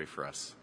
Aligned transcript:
pray 0.00 0.06
for 0.06 0.26
us. 0.26 0.54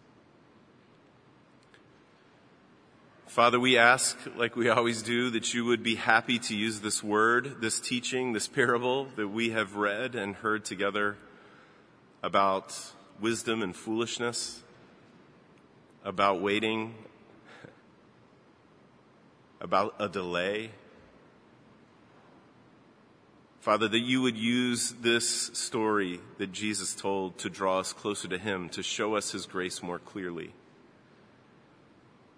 Father, 3.28 3.60
we 3.60 3.78
ask, 3.78 4.18
like 4.36 4.56
we 4.56 4.68
always 4.68 5.04
do, 5.04 5.30
that 5.30 5.54
you 5.54 5.64
would 5.64 5.84
be 5.84 5.94
happy 5.94 6.40
to 6.40 6.56
use 6.56 6.80
this 6.80 7.04
word, 7.04 7.62
this 7.62 7.80
teaching, 7.80 8.34
this 8.34 8.48
parable 8.48 9.10
that 9.16 9.28
we 9.28 9.52
have 9.52 9.76
read 9.76 10.16
and 10.16 10.38
heard 10.38 10.66
together 10.66 11.18
about 12.24 12.76
wisdom 13.22 13.62
and 13.62 13.76
foolishness, 13.76 14.64
about 16.04 16.42
waiting, 16.42 16.96
about 19.62 19.94
a 20.00 20.10
delay. 20.10 20.72
Father, 23.68 23.90
that 23.90 24.00
you 24.00 24.22
would 24.22 24.38
use 24.38 24.96
this 25.02 25.28
story 25.28 26.22
that 26.38 26.54
Jesus 26.54 26.96
told 26.96 27.38
to 27.40 27.50
draw 27.50 27.80
us 27.80 27.92
closer 27.92 28.30
to 28.30 28.38
Him, 28.38 28.70
to 28.70 28.82
show 28.82 29.18
us 29.18 29.34
His 29.34 29.46
grace 29.46 29.84
more 29.84 30.00
clearly. 30.00 30.54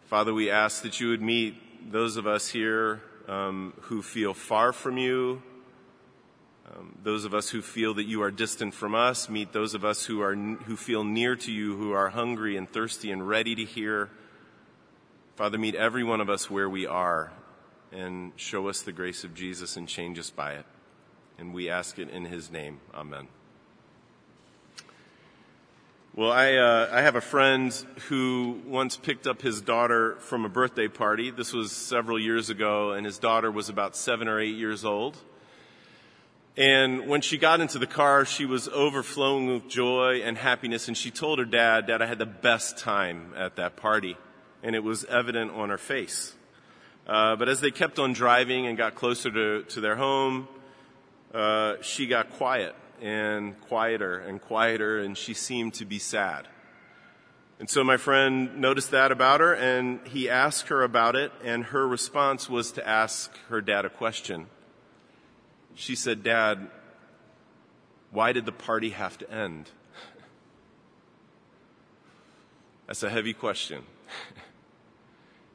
Father, 0.08 0.34
we 0.34 0.50
ask 0.50 0.82
that 0.82 1.00
you 1.00 1.10
would 1.10 1.22
meet 1.22 1.92
those 1.92 2.18
of 2.18 2.26
us 2.26 2.50
here 2.50 3.04
um, 3.28 3.74
who 3.82 4.02
feel 4.02 4.34
far 4.34 4.74
from 4.74 4.98
you, 4.98 5.44
um, 6.68 6.98
those 7.04 7.26
of 7.26 7.36
us 7.36 7.52
who 7.52 7.62
feel 7.62 7.94
that 7.94 8.08
you 8.08 8.24
are 8.24 8.32
distant 8.32 8.74
from 8.74 8.96
us, 8.96 9.30
meet 9.30 9.54
those 9.54 9.76
of 9.76 9.86
us 9.86 10.06
who 10.06 10.24
are 10.24 10.34
who 10.34 10.76
feel 10.76 11.04
near 11.04 11.36
to 11.36 11.52
you, 11.52 11.78
who 11.78 11.92
are 11.92 12.10
hungry 12.10 12.58
and 12.58 12.68
thirsty 12.74 13.12
and 13.12 13.30
ready 13.30 13.54
to 13.54 13.66
hear. 13.66 14.10
Father, 15.36 15.60
meet 15.60 15.76
every 15.76 16.04
one 16.04 16.22
of 16.22 16.30
us 16.32 16.50
where 16.50 16.68
we 16.68 16.88
are 16.88 17.32
and 17.92 18.32
show 18.36 18.68
us 18.68 18.82
the 18.82 18.92
grace 18.92 19.24
of 19.24 19.36
Jesus 19.36 19.78
and 19.78 19.88
change 19.88 20.18
us 20.18 20.32
by 20.32 20.54
it. 20.54 20.66
And 21.40 21.54
we 21.54 21.70
ask 21.70 21.98
it 22.00 22.10
in 22.10 22.26
his 22.26 22.52
name. 22.52 22.82
Amen. 22.94 23.30
Well, 26.14 26.34
I, 26.34 26.56
uh, 26.56 26.90
I 26.92 27.02
have 27.02 27.16
a 27.16 27.22
friend 27.22 27.72
who 28.10 28.60
once 28.66 28.98
picked 28.98 29.26
up 29.26 29.42
his 29.42 29.62
daughter 29.62 30.18
from 30.20 30.44
a 30.44 30.50
birthday 30.50 30.90
party. 30.90 31.32
This 31.32 31.54
was 31.54 31.72
several 31.72 32.20
years 32.20 32.50
ago, 32.50 32.92
and 32.92 33.06
his 33.06 33.20
daughter 33.20 33.50
was 33.50 33.70
about 33.70 33.96
seven 33.96 34.28
or 34.28 34.38
eight 34.38 34.58
years 34.58 34.84
old. 34.84 35.16
And 36.58 37.08
when 37.08 37.22
she 37.22 37.38
got 37.38 37.62
into 37.62 37.80
the 37.80 37.88
car, 37.88 38.26
she 38.26 38.46
was 38.46 38.68
overflowing 38.68 39.48
with 39.48 39.70
joy 39.70 40.22
and 40.22 40.38
happiness, 40.38 40.90
and 40.90 40.98
she 40.98 41.10
told 41.10 41.40
her 41.40 41.46
dad, 41.46 41.88
Dad, 41.88 42.02
I 42.02 42.06
had 42.06 42.20
the 42.20 42.26
best 42.26 42.78
time 42.78 43.34
at 43.38 43.56
that 43.56 43.78
party. 43.78 44.18
And 44.62 44.76
it 44.76 44.84
was 44.84 45.06
evident 45.06 45.52
on 45.52 45.70
her 45.70 45.78
face. 45.78 46.34
Uh, 47.08 47.38
but 47.38 47.48
as 47.48 47.62
they 47.62 47.72
kept 47.72 47.98
on 47.98 48.12
driving 48.12 48.68
and 48.68 48.78
got 48.78 48.96
closer 48.96 49.32
to, 49.32 49.64
to 49.64 49.80
their 49.80 49.96
home, 49.96 50.50
uh, 51.34 51.76
she 51.82 52.08
got 52.08 52.32
quiet 52.32 52.76
and 53.02 53.60
quieter 53.62 54.20
and 54.20 54.42
quieter, 54.42 55.00
and 55.00 55.18
she 55.18 55.34
seemed 55.34 55.74
to 55.76 55.86
be 55.86 56.00
sad. 56.00 56.48
And 57.60 57.70
so 57.70 57.84
my 57.84 57.98
friend 57.98 58.60
noticed 58.60 58.92
that 58.92 59.12
about 59.12 59.42
her, 59.42 59.54
and 59.54 60.00
he 60.08 60.30
asked 60.30 60.70
her 60.70 60.84
about 60.84 61.16
it, 61.16 61.32
and 61.44 61.66
her 61.66 61.88
response 61.88 62.50
was 62.50 62.72
to 62.74 62.88
ask 62.88 63.36
her 63.50 63.62
dad 63.62 63.86
a 63.86 63.90
question. 63.90 64.48
She 65.76 65.96
said, 65.96 66.24
Dad, 66.24 66.70
why 68.12 68.34
did 68.34 68.46
the 68.46 68.52
party 68.52 68.90
have 68.90 69.18
to 69.20 69.32
end? 69.32 69.70
That's 72.88 73.04
a 73.04 73.10
heavy 73.10 73.34
question. 73.34 73.84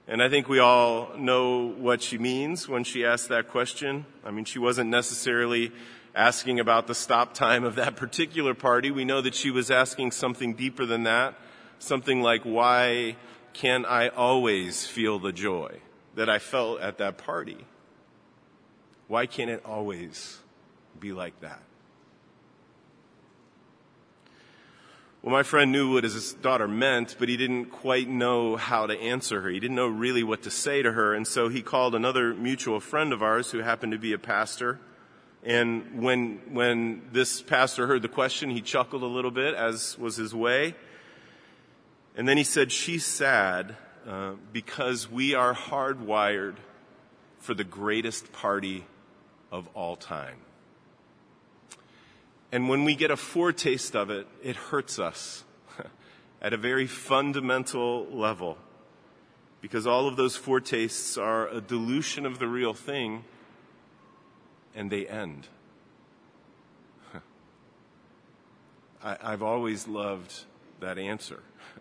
And 0.07 0.23
I 0.23 0.29
think 0.29 0.49
we 0.49 0.59
all 0.59 1.17
know 1.17 1.67
what 1.67 2.03
she 2.03 2.19
means 2.19 2.69
when 2.69 2.85
she 2.85 3.07
asked 3.07 3.31
that 3.31 3.49
question. 3.49 4.05
I 4.23 4.31
mean, 4.31 4.45
she 4.45 4.59
wasn't 4.59 4.91
necessarily 4.91 5.73
asking 6.15 6.61
about 6.61 6.87
the 6.87 6.95
stop 6.95 7.33
time 7.33 7.65
of 7.65 7.77
that 7.77 7.97
particular 7.97 8.55
party. 8.55 8.91
We 8.91 9.05
know 9.05 9.23
that 9.23 9.35
she 9.35 9.51
was 9.51 9.71
asking 9.71 10.13
something 10.13 10.55
deeper 10.55 10.85
than 10.85 11.05
that. 11.05 11.35
Something 11.79 12.21
like, 12.21 12.43
why 12.43 13.17
can 13.55 13.87
I 13.87 14.09
always 14.09 14.87
feel 14.87 15.19
the 15.19 15.33
joy 15.33 15.81
that 16.15 16.29
I 16.29 16.39
felt 16.39 16.81
at 16.81 16.99
that 16.99 17.17
party? 17.17 17.67
Why 19.09 19.27
can't 19.27 19.51
it 19.51 19.65
always 19.65 20.39
be 21.01 21.13
like 21.13 21.41
that? 21.41 21.63
Well, 25.25 25.33
my 25.33 25.43
friend 25.43 25.73
knew 25.73 25.95
what 25.95 26.05
his 26.05 26.35
daughter 26.35 26.69
meant, 26.69 27.17
but 27.19 27.31
he 27.31 27.39
didn't 27.39 27.71
quite 27.71 28.09
know 28.09 28.57
how 28.57 28.87
to 28.87 28.97
answer 29.01 29.41
her. 29.41 29.49
He 29.49 29.59
didn't 29.59 29.75
know 29.75 29.89
really 29.89 30.23
what 30.23 30.43
to 30.43 30.51
say 30.51 30.83
to 30.83 30.93
her, 30.93 31.15
and 31.15 31.27
so 31.27 31.49
he 31.49 31.63
called 31.63 31.95
another 31.95 32.35
mutual 32.35 32.79
friend 32.79 33.11
of 33.11 33.23
ours 33.23 33.51
who 33.51 33.61
happened 33.61 33.93
to 33.93 33.99
be 33.99 34.13
a 34.13 34.19
pastor 34.19 34.79
and 35.45 36.03
when, 36.03 36.41
when 36.53 37.03
this 37.13 37.43
pastor 37.43 37.87
heard 37.87 38.01
the 38.01 38.09
question, 38.09 38.49
he 38.49 38.63
chuckled 38.63 39.03
a 39.03 39.07
little 39.07 39.31
bit, 39.31 39.55
as 39.55 39.99
was 39.99 40.17
his 40.17 40.35
way. 40.35 40.75
And 42.17 42.27
then 42.27 42.39
he 42.39 42.45
said, 42.45 42.73
She's 42.73 43.05
sad 43.05 43.77
uh, 44.09 44.33
because 44.53 45.11
we 45.11 45.35
are 45.35 45.55
hardwired 45.55 46.57
for 47.41 47.53
the 47.53 47.65
greatest 47.65 48.33
party 48.33 48.87
of 49.53 49.69
all 49.75 49.97
time. 49.97 50.37
And 52.55 52.69
when 52.69 52.85
we 52.85 52.95
get 52.95 53.11
a 53.11 53.17
foretaste 53.17 53.97
of 53.97 54.11
it, 54.11 54.29
it 54.41 54.55
hurts 54.55 55.01
us 55.01 55.43
at 56.41 56.53
a 56.53 56.57
very 56.57 56.87
fundamental 56.87 58.07
level. 58.13 58.59
Because 59.61 59.89
all 59.89 60.07
of 60.07 60.15
those 60.15 60.37
foretastes 60.37 61.19
are 61.19 61.49
a 61.49 61.61
dilution 61.61 62.25
of 62.25 62.39
the 62.39 62.47
real 62.47 62.73
thing 62.73 63.25
and 64.73 64.89
they 64.89 65.05
end. 65.05 65.49
I, 69.03 69.17
I've 69.21 69.43
always 69.43 69.89
loved 69.89 70.45
that 70.79 70.97
answer. 70.97 71.43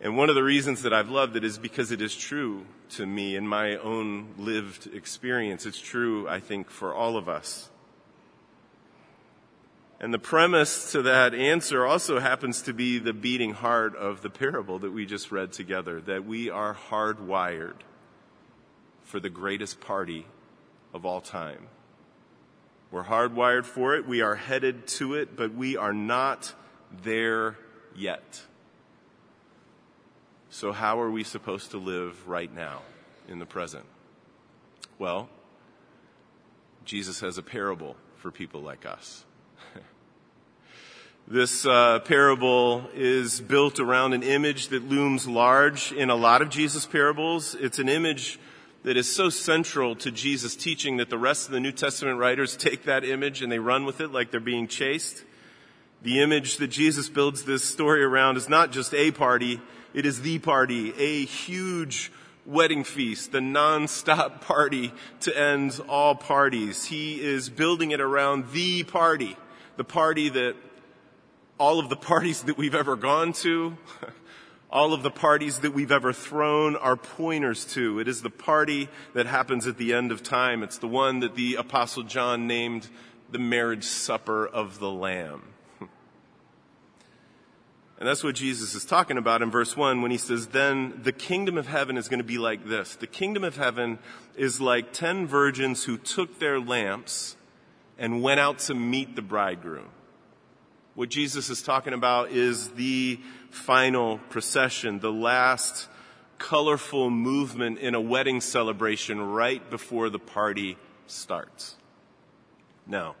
And 0.00 0.18
one 0.18 0.28
of 0.28 0.34
the 0.34 0.42
reasons 0.42 0.82
that 0.82 0.92
I've 0.92 1.08
loved 1.08 1.34
it 1.34 1.44
is 1.44 1.56
because 1.56 1.90
it 1.90 2.02
is 2.02 2.14
true 2.14 2.66
to 2.90 3.06
me 3.06 3.36
in 3.36 3.46
my 3.46 3.76
own 3.76 4.34
lived 4.36 4.86
experience. 4.92 5.64
It's 5.64 5.80
true, 5.80 6.28
I 6.28 6.40
think, 6.40 6.68
for 6.68 6.92
all 6.92 7.16
of 7.16 7.26
us. 7.26 7.70
And 10.04 10.12
the 10.12 10.18
premise 10.18 10.92
to 10.92 11.00
that 11.00 11.32
answer 11.32 11.86
also 11.86 12.18
happens 12.18 12.60
to 12.64 12.74
be 12.74 12.98
the 12.98 13.14
beating 13.14 13.54
heart 13.54 13.96
of 13.96 14.20
the 14.20 14.28
parable 14.28 14.78
that 14.80 14.92
we 14.92 15.06
just 15.06 15.32
read 15.32 15.50
together 15.50 15.98
that 16.02 16.26
we 16.26 16.50
are 16.50 16.76
hardwired 16.90 17.76
for 19.02 19.18
the 19.18 19.30
greatest 19.30 19.80
party 19.80 20.26
of 20.92 21.06
all 21.06 21.22
time. 21.22 21.68
We're 22.90 23.04
hardwired 23.04 23.64
for 23.64 23.96
it. 23.96 24.06
We 24.06 24.20
are 24.20 24.34
headed 24.34 24.86
to 24.88 25.14
it, 25.14 25.36
but 25.36 25.54
we 25.54 25.78
are 25.78 25.94
not 25.94 26.52
there 27.02 27.56
yet. 27.96 28.42
So, 30.50 30.72
how 30.72 31.00
are 31.00 31.10
we 31.10 31.24
supposed 31.24 31.70
to 31.70 31.78
live 31.78 32.28
right 32.28 32.54
now 32.54 32.82
in 33.26 33.38
the 33.38 33.46
present? 33.46 33.86
Well, 34.98 35.30
Jesus 36.84 37.20
has 37.20 37.38
a 37.38 37.42
parable 37.42 37.96
for 38.16 38.30
people 38.30 38.60
like 38.60 38.84
us. 38.84 39.24
This 41.26 41.64
uh, 41.64 42.00
parable 42.00 42.84
is 42.92 43.40
built 43.40 43.80
around 43.80 44.12
an 44.12 44.22
image 44.22 44.68
that 44.68 44.86
looms 44.86 45.26
large 45.26 45.90
in 45.90 46.10
a 46.10 46.14
lot 46.14 46.42
of 46.42 46.50
Jesus' 46.50 46.84
parables. 46.84 47.54
It's 47.54 47.78
an 47.78 47.88
image 47.88 48.38
that 48.82 48.98
is 48.98 49.10
so 49.10 49.30
central 49.30 49.96
to 49.96 50.10
Jesus' 50.10 50.54
teaching 50.54 50.98
that 50.98 51.08
the 51.08 51.16
rest 51.16 51.46
of 51.46 51.52
the 51.52 51.60
New 51.60 51.72
Testament 51.72 52.18
writers 52.18 52.56
take 52.58 52.84
that 52.84 53.04
image 53.04 53.40
and 53.40 53.50
they 53.50 53.58
run 53.58 53.86
with 53.86 54.02
it 54.02 54.12
like 54.12 54.30
they're 54.30 54.38
being 54.38 54.68
chased. 54.68 55.24
The 56.02 56.20
image 56.20 56.58
that 56.58 56.68
Jesus 56.68 57.08
builds 57.08 57.44
this 57.44 57.64
story 57.64 58.04
around 58.04 58.36
is 58.36 58.50
not 58.50 58.70
just 58.70 58.92
a 58.92 59.10
party, 59.10 59.62
it 59.94 60.04
is 60.04 60.20
the 60.20 60.38
party, 60.40 60.92
a 60.98 61.24
huge 61.24 62.12
wedding 62.44 62.84
feast, 62.84 63.32
the 63.32 63.40
non-stop 63.40 64.40
party 64.46 64.92
to 65.20 65.34
end 65.34 65.80
all 65.88 66.14
parties. 66.14 66.84
He 66.84 67.18
is 67.22 67.48
building 67.48 67.92
it 67.92 68.02
around 68.02 68.50
the 68.52 68.82
party, 68.82 69.38
the 69.78 69.84
party 69.84 70.28
that 70.28 70.56
all 71.58 71.78
of 71.78 71.88
the 71.88 71.96
parties 71.96 72.42
that 72.42 72.58
we've 72.58 72.74
ever 72.74 72.96
gone 72.96 73.32
to, 73.32 73.76
all 74.70 74.92
of 74.92 75.02
the 75.02 75.10
parties 75.10 75.60
that 75.60 75.72
we've 75.72 75.92
ever 75.92 76.12
thrown 76.12 76.74
are 76.76 76.96
pointers 76.96 77.64
to. 77.64 78.00
It 78.00 78.08
is 78.08 78.22
the 78.22 78.30
party 78.30 78.88
that 79.12 79.26
happens 79.26 79.66
at 79.66 79.78
the 79.78 79.92
end 79.92 80.10
of 80.10 80.22
time. 80.22 80.62
It's 80.62 80.78
the 80.78 80.88
one 80.88 81.20
that 81.20 81.36
the 81.36 81.54
apostle 81.54 82.02
John 82.02 82.48
named 82.48 82.88
the 83.30 83.38
marriage 83.38 83.84
supper 83.84 84.46
of 84.46 84.78
the 84.78 84.90
Lamb. 84.90 85.42
And 87.96 88.08
that's 88.08 88.24
what 88.24 88.34
Jesus 88.34 88.74
is 88.74 88.84
talking 88.84 89.16
about 89.16 89.40
in 89.40 89.52
verse 89.52 89.76
1 89.76 90.02
when 90.02 90.10
he 90.10 90.18
says, 90.18 90.48
Then 90.48 91.00
the 91.04 91.12
kingdom 91.12 91.56
of 91.56 91.68
heaven 91.68 91.96
is 91.96 92.08
going 92.08 92.18
to 92.18 92.24
be 92.24 92.38
like 92.38 92.66
this. 92.66 92.96
The 92.96 93.06
kingdom 93.06 93.44
of 93.44 93.56
heaven 93.56 94.00
is 94.36 94.60
like 94.60 94.92
ten 94.92 95.28
virgins 95.28 95.84
who 95.84 95.96
took 95.96 96.40
their 96.40 96.58
lamps 96.58 97.36
and 97.96 98.20
went 98.20 98.40
out 98.40 98.58
to 98.58 98.74
meet 98.74 99.14
the 99.14 99.22
bridegroom. 99.22 99.88
What 100.94 101.08
Jesus 101.08 101.50
is 101.50 101.60
talking 101.60 101.92
about 101.92 102.30
is 102.30 102.68
the 102.68 103.18
final 103.50 104.18
procession, 104.30 105.00
the 105.00 105.10
last 105.10 105.88
colorful 106.38 107.10
movement 107.10 107.80
in 107.80 107.96
a 107.96 108.00
wedding 108.00 108.40
celebration 108.40 109.20
right 109.20 109.68
before 109.70 110.08
the 110.08 110.20
party 110.20 110.78
starts. 111.08 111.74
Now, 112.86 113.16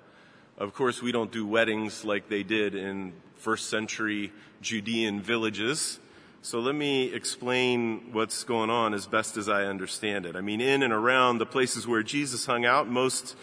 of 0.56 0.72
course, 0.72 1.02
we 1.02 1.10
don't 1.10 1.32
do 1.32 1.44
weddings 1.44 2.04
like 2.04 2.28
they 2.28 2.44
did 2.44 2.76
in 2.76 3.12
first 3.34 3.70
century 3.70 4.32
Judean 4.60 5.20
villages. 5.20 5.98
So 6.42 6.60
let 6.60 6.76
me 6.76 7.12
explain 7.12 8.12
what's 8.12 8.44
going 8.44 8.70
on 8.70 8.94
as 8.94 9.08
best 9.08 9.36
as 9.36 9.48
I 9.48 9.64
understand 9.64 10.26
it. 10.26 10.36
I 10.36 10.42
mean, 10.42 10.60
in 10.60 10.84
and 10.84 10.92
around 10.92 11.38
the 11.38 11.46
places 11.46 11.88
where 11.88 12.04
Jesus 12.04 12.46
hung 12.46 12.64
out, 12.64 12.88
most 12.88 13.34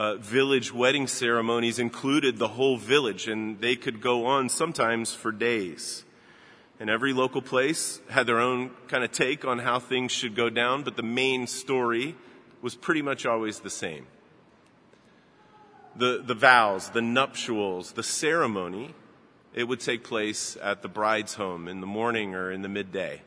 uh, 0.00 0.16
village 0.16 0.72
wedding 0.72 1.06
ceremonies 1.06 1.78
included 1.78 2.38
the 2.38 2.48
whole 2.48 2.78
village, 2.78 3.28
and 3.28 3.60
they 3.60 3.76
could 3.76 4.00
go 4.00 4.24
on 4.24 4.48
sometimes 4.48 5.12
for 5.12 5.30
days. 5.30 6.04
And 6.80 6.88
every 6.88 7.12
local 7.12 7.42
place 7.42 8.00
had 8.08 8.26
their 8.26 8.40
own 8.40 8.70
kind 8.88 9.04
of 9.04 9.12
take 9.12 9.44
on 9.44 9.58
how 9.58 9.78
things 9.78 10.10
should 10.10 10.34
go 10.34 10.48
down, 10.48 10.84
but 10.84 10.96
the 10.96 11.02
main 11.02 11.46
story 11.46 12.16
was 12.62 12.74
pretty 12.74 13.02
much 13.02 13.26
always 13.26 13.60
the 13.60 13.68
same. 13.68 14.06
The, 15.96 16.22
the 16.24 16.34
vows, 16.34 16.88
the 16.88 17.02
nuptials, 17.02 17.92
the 17.92 18.02
ceremony 18.02 18.94
it 19.52 19.64
would 19.64 19.80
take 19.80 20.02
place 20.02 20.56
at 20.62 20.80
the 20.80 20.88
bride's 20.88 21.34
home 21.34 21.68
in 21.68 21.82
the 21.82 21.86
morning 21.86 22.34
or 22.34 22.50
in 22.50 22.62
the 22.62 22.70
midday. 22.70 23.20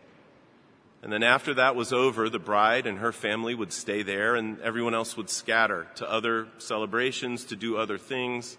And 1.03 1.11
then 1.11 1.21
after 1.21 1.53
that 1.55 1.75
was 1.75 1.91
over, 1.91 2.29
the 2.29 2.39
bride 2.39 2.88
and 2.88 3.00
her 3.00 3.11
family 3.11 3.53
would 3.53 3.73
stay 3.73 4.03
there 4.03 4.35
and 4.35 4.59
everyone 4.61 4.94
else 4.94 5.17
would 5.17 5.29
scatter 5.29 5.85
to 5.95 6.09
other 6.09 6.47
celebrations, 6.59 7.44
to 7.45 7.57
do 7.57 7.75
other 7.75 7.97
things. 7.97 8.57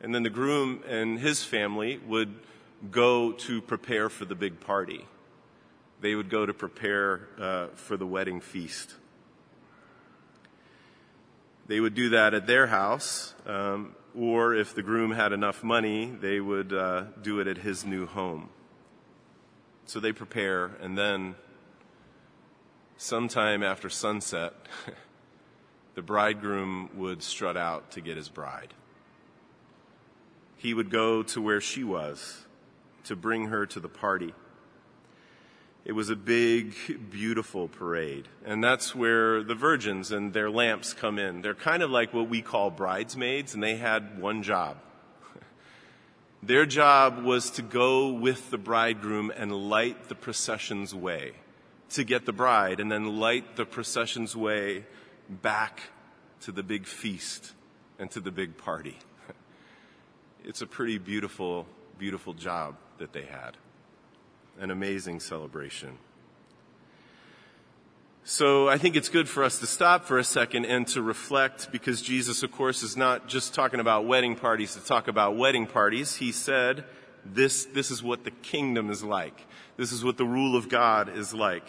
And 0.00 0.12
then 0.12 0.24
the 0.24 0.30
groom 0.30 0.82
and 0.88 1.20
his 1.20 1.44
family 1.44 2.00
would 2.08 2.34
go 2.90 3.30
to 3.30 3.62
prepare 3.62 4.08
for 4.08 4.24
the 4.24 4.34
big 4.34 4.58
party. 4.58 5.06
They 6.00 6.16
would 6.16 6.28
go 6.28 6.44
to 6.44 6.52
prepare 6.52 7.28
uh, 7.38 7.66
for 7.76 7.96
the 7.96 8.06
wedding 8.06 8.40
feast. 8.40 8.96
They 11.68 11.78
would 11.78 11.94
do 11.94 12.08
that 12.08 12.34
at 12.34 12.48
their 12.48 12.66
house. 12.66 13.32
Um, 13.46 13.94
or 14.18 14.56
if 14.56 14.74
the 14.74 14.82
groom 14.82 15.12
had 15.12 15.32
enough 15.32 15.62
money, 15.62 16.06
they 16.06 16.40
would 16.40 16.72
uh, 16.72 17.04
do 17.22 17.38
it 17.38 17.46
at 17.46 17.58
his 17.58 17.84
new 17.84 18.06
home. 18.06 18.48
So 19.86 20.00
they 20.00 20.10
prepare, 20.10 20.72
and 20.80 20.98
then 20.98 21.36
sometime 23.00 23.62
after 23.62 23.88
sunset, 23.88 24.52
the 25.94 26.02
bridegroom 26.02 26.90
would 26.94 27.22
strut 27.22 27.56
out 27.56 27.90
to 27.90 28.00
get 28.02 28.14
his 28.14 28.28
bride. 28.28 28.74
He 30.58 30.74
would 30.74 30.90
go 30.90 31.22
to 31.22 31.40
where 31.40 31.62
she 31.62 31.82
was 31.82 32.44
to 33.04 33.16
bring 33.16 33.46
her 33.46 33.64
to 33.64 33.80
the 33.80 33.88
party. 33.88 34.34
It 35.86 35.92
was 35.92 36.10
a 36.10 36.14
big, 36.14 36.74
beautiful 37.10 37.68
parade. 37.68 38.28
And 38.44 38.62
that's 38.62 38.94
where 38.94 39.42
the 39.42 39.54
virgins 39.54 40.12
and 40.12 40.34
their 40.34 40.50
lamps 40.50 40.92
come 40.92 41.18
in. 41.18 41.40
They're 41.40 41.54
kind 41.54 41.82
of 41.82 41.90
like 41.90 42.12
what 42.12 42.28
we 42.28 42.42
call 42.42 42.70
bridesmaids, 42.70 43.54
and 43.54 43.62
they 43.62 43.76
had 43.76 44.20
one 44.20 44.42
job. 44.42 44.76
Their 46.42 46.66
job 46.66 47.24
was 47.24 47.50
to 47.52 47.62
go 47.62 48.12
with 48.12 48.50
the 48.50 48.58
bridegroom 48.58 49.32
and 49.34 49.70
light 49.70 50.10
the 50.10 50.14
procession's 50.14 50.94
way, 50.94 51.32
to 51.90 52.04
get 52.04 52.26
the 52.26 52.32
bride, 52.32 52.80
and 52.80 52.90
then 52.90 53.18
light 53.18 53.56
the 53.56 53.64
procession's 53.64 54.36
way 54.36 54.84
back 55.28 55.80
to 56.42 56.52
the 56.52 56.62
big 56.62 56.86
feast 56.86 57.52
and 57.98 58.10
to 58.10 58.20
the 58.20 58.30
big 58.30 58.56
party. 58.56 58.98
It's 60.42 60.62
a 60.62 60.66
pretty 60.66 60.96
beautiful, 60.96 61.66
beautiful 61.98 62.32
job 62.32 62.76
that 62.96 63.12
they 63.12 63.26
had 63.26 63.58
an 64.58 64.70
amazing 64.70 65.20
celebration. 65.20 65.98
So 68.24 68.68
I 68.68 68.78
think 68.78 68.94
it's 68.94 69.08
good 69.08 69.28
for 69.28 69.42
us 69.42 69.58
to 69.58 69.66
stop 69.66 70.04
for 70.04 70.18
a 70.18 70.24
second 70.24 70.66
and 70.66 70.86
to 70.88 71.02
reflect 71.02 71.72
because 71.72 72.02
Jesus, 72.02 72.42
of 72.42 72.52
course, 72.52 72.82
is 72.82 72.96
not 72.96 73.26
just 73.26 73.54
talking 73.54 73.80
about 73.80 74.06
wedding 74.06 74.36
parties 74.36 74.74
to 74.74 74.80
talk 74.80 75.08
about 75.08 75.36
wedding 75.36 75.66
parties. 75.66 76.16
He 76.16 76.30
said, 76.30 76.84
this, 77.24 77.64
this 77.64 77.90
is 77.90 78.02
what 78.02 78.24
the 78.24 78.30
kingdom 78.30 78.90
is 78.90 79.02
like. 79.02 79.46
This 79.76 79.92
is 79.92 80.04
what 80.04 80.18
the 80.18 80.26
rule 80.26 80.56
of 80.56 80.68
God 80.68 81.08
is 81.08 81.32
like. 81.32 81.64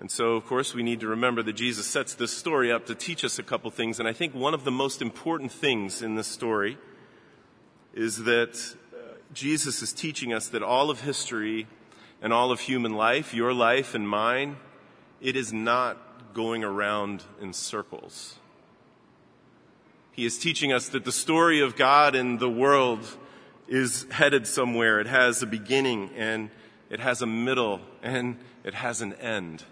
And 0.00 0.10
so, 0.10 0.32
of 0.32 0.46
course, 0.46 0.74
we 0.74 0.82
need 0.82 1.00
to 1.00 1.08
remember 1.08 1.42
that 1.42 1.52
Jesus 1.52 1.86
sets 1.86 2.14
this 2.14 2.32
story 2.32 2.72
up 2.72 2.86
to 2.86 2.94
teach 2.94 3.22
us 3.22 3.38
a 3.38 3.42
couple 3.42 3.70
things. 3.70 3.98
And 3.98 4.08
I 4.08 4.14
think 4.14 4.34
one 4.34 4.54
of 4.54 4.64
the 4.64 4.70
most 4.70 5.02
important 5.02 5.52
things 5.52 6.00
in 6.00 6.14
this 6.14 6.26
story 6.26 6.78
is 7.92 8.24
that 8.24 8.56
uh, 8.94 8.96
Jesus 9.34 9.82
is 9.82 9.92
teaching 9.92 10.32
us 10.32 10.48
that 10.48 10.62
all 10.62 10.88
of 10.88 11.02
history 11.02 11.66
and 12.22 12.32
all 12.32 12.50
of 12.50 12.60
human 12.60 12.94
life, 12.94 13.34
your 13.34 13.52
life 13.52 13.94
and 13.94 14.08
mine, 14.08 14.56
it 15.20 15.36
is 15.36 15.52
not 15.52 16.32
going 16.32 16.64
around 16.64 17.24
in 17.38 17.52
circles. 17.52 18.36
He 20.12 20.24
is 20.24 20.38
teaching 20.38 20.72
us 20.72 20.88
that 20.88 21.04
the 21.04 21.12
story 21.12 21.60
of 21.60 21.76
God 21.76 22.14
and 22.14 22.40
the 22.40 22.50
world 22.50 23.06
is 23.68 24.06
headed 24.10 24.46
somewhere. 24.46 24.98
It 24.98 25.06
has 25.08 25.42
a 25.42 25.46
beginning 25.46 26.10
and 26.16 26.48
it 26.88 27.00
has 27.00 27.20
a 27.20 27.26
middle 27.26 27.80
and 28.02 28.38
it 28.64 28.74
has 28.74 29.02
an 29.02 29.12
end. 29.14 29.64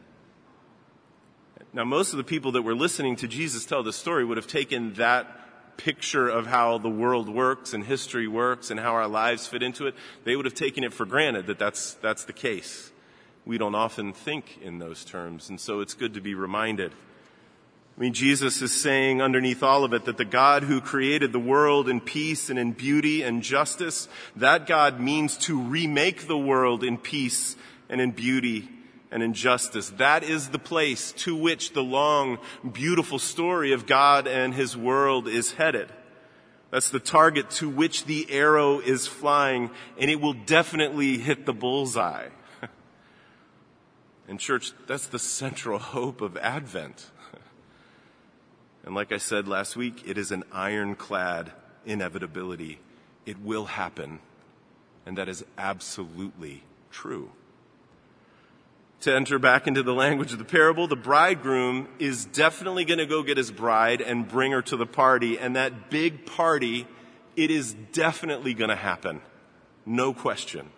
Now, 1.72 1.84
most 1.84 2.12
of 2.12 2.16
the 2.16 2.24
people 2.24 2.52
that 2.52 2.62
were 2.62 2.74
listening 2.74 3.16
to 3.16 3.28
Jesus 3.28 3.66
tell 3.66 3.82
the 3.82 3.92
story 3.92 4.24
would 4.24 4.38
have 4.38 4.46
taken 4.46 4.94
that 4.94 5.76
picture 5.76 6.28
of 6.28 6.46
how 6.46 6.78
the 6.78 6.88
world 6.88 7.28
works 7.28 7.74
and 7.74 7.84
history 7.84 8.26
works 8.26 8.70
and 8.70 8.80
how 8.80 8.92
our 8.94 9.06
lives 9.06 9.46
fit 9.46 9.62
into 9.62 9.86
it, 9.86 9.94
they 10.24 10.34
would 10.34 10.46
have 10.46 10.54
taken 10.54 10.82
it 10.82 10.92
for 10.92 11.04
granted 11.04 11.46
that 11.46 11.58
that's, 11.58 11.94
that's 11.94 12.24
the 12.24 12.32
case. 12.32 12.90
We 13.44 13.58
don't 13.58 13.74
often 13.74 14.12
think 14.12 14.58
in 14.62 14.78
those 14.78 15.04
terms, 15.04 15.50
and 15.50 15.60
so 15.60 15.80
it's 15.80 15.94
good 15.94 16.14
to 16.14 16.20
be 16.20 16.34
reminded. 16.34 16.92
I 17.96 18.00
mean, 18.00 18.12
Jesus 18.12 18.62
is 18.62 18.72
saying 18.72 19.20
underneath 19.20 19.62
all 19.62 19.84
of 19.84 19.92
it 19.92 20.04
that 20.06 20.16
the 20.16 20.24
God 20.24 20.62
who 20.62 20.80
created 20.80 21.32
the 21.32 21.38
world 21.38 21.88
in 21.88 22.00
peace 22.00 22.48
and 22.48 22.58
in 22.58 22.72
beauty 22.72 23.22
and 23.22 23.42
justice, 23.42 24.08
that 24.36 24.66
God 24.66 25.00
means 25.00 25.36
to 25.38 25.60
remake 25.60 26.28
the 26.28 26.38
world 26.38 26.82
in 26.82 26.96
peace 26.96 27.56
and 27.88 28.00
in 28.00 28.12
beauty 28.12 28.68
and 29.10 29.22
injustice. 29.22 29.90
That 29.90 30.22
is 30.22 30.48
the 30.48 30.58
place 30.58 31.12
to 31.12 31.34
which 31.34 31.72
the 31.72 31.82
long, 31.82 32.38
beautiful 32.70 33.18
story 33.18 33.72
of 33.72 33.86
God 33.86 34.26
and 34.26 34.54
His 34.54 34.76
world 34.76 35.28
is 35.28 35.52
headed. 35.52 35.90
That's 36.70 36.90
the 36.90 37.00
target 37.00 37.48
to 37.52 37.68
which 37.68 38.04
the 38.04 38.26
arrow 38.30 38.80
is 38.80 39.06
flying, 39.06 39.70
and 39.98 40.10
it 40.10 40.20
will 40.20 40.34
definitely 40.34 41.16
hit 41.16 41.46
the 41.46 41.54
bullseye. 41.54 42.28
and 44.28 44.38
church, 44.38 44.72
that's 44.86 45.06
the 45.06 45.18
central 45.18 45.78
hope 45.78 46.20
of 46.20 46.36
Advent. 46.36 47.10
and 48.84 48.94
like 48.94 49.12
I 49.12 49.16
said 49.16 49.48
last 49.48 49.76
week, 49.76 50.02
it 50.06 50.18
is 50.18 50.30
an 50.30 50.44
ironclad 50.52 51.52
inevitability. 51.86 52.80
It 53.24 53.40
will 53.40 53.64
happen. 53.64 54.18
And 55.06 55.16
that 55.16 55.28
is 55.30 55.42
absolutely 55.56 56.64
true 56.90 57.30
to 59.00 59.14
enter 59.14 59.38
back 59.38 59.66
into 59.66 59.82
the 59.82 59.94
language 59.94 60.32
of 60.32 60.38
the 60.38 60.44
parable, 60.44 60.88
the 60.88 60.96
bridegroom 60.96 61.88
is 61.98 62.24
definitely 62.24 62.84
going 62.84 62.98
to 62.98 63.06
go 63.06 63.22
get 63.22 63.36
his 63.36 63.50
bride 63.50 64.00
and 64.00 64.26
bring 64.26 64.52
her 64.52 64.62
to 64.62 64.76
the 64.76 64.86
party. 64.86 65.38
And 65.38 65.54
that 65.54 65.88
big 65.88 66.26
party, 66.26 66.86
it 67.36 67.50
is 67.50 67.74
definitely 67.92 68.54
going 68.54 68.70
to 68.70 68.76
happen. 68.76 69.20
No 69.86 70.12
question. 70.12 70.70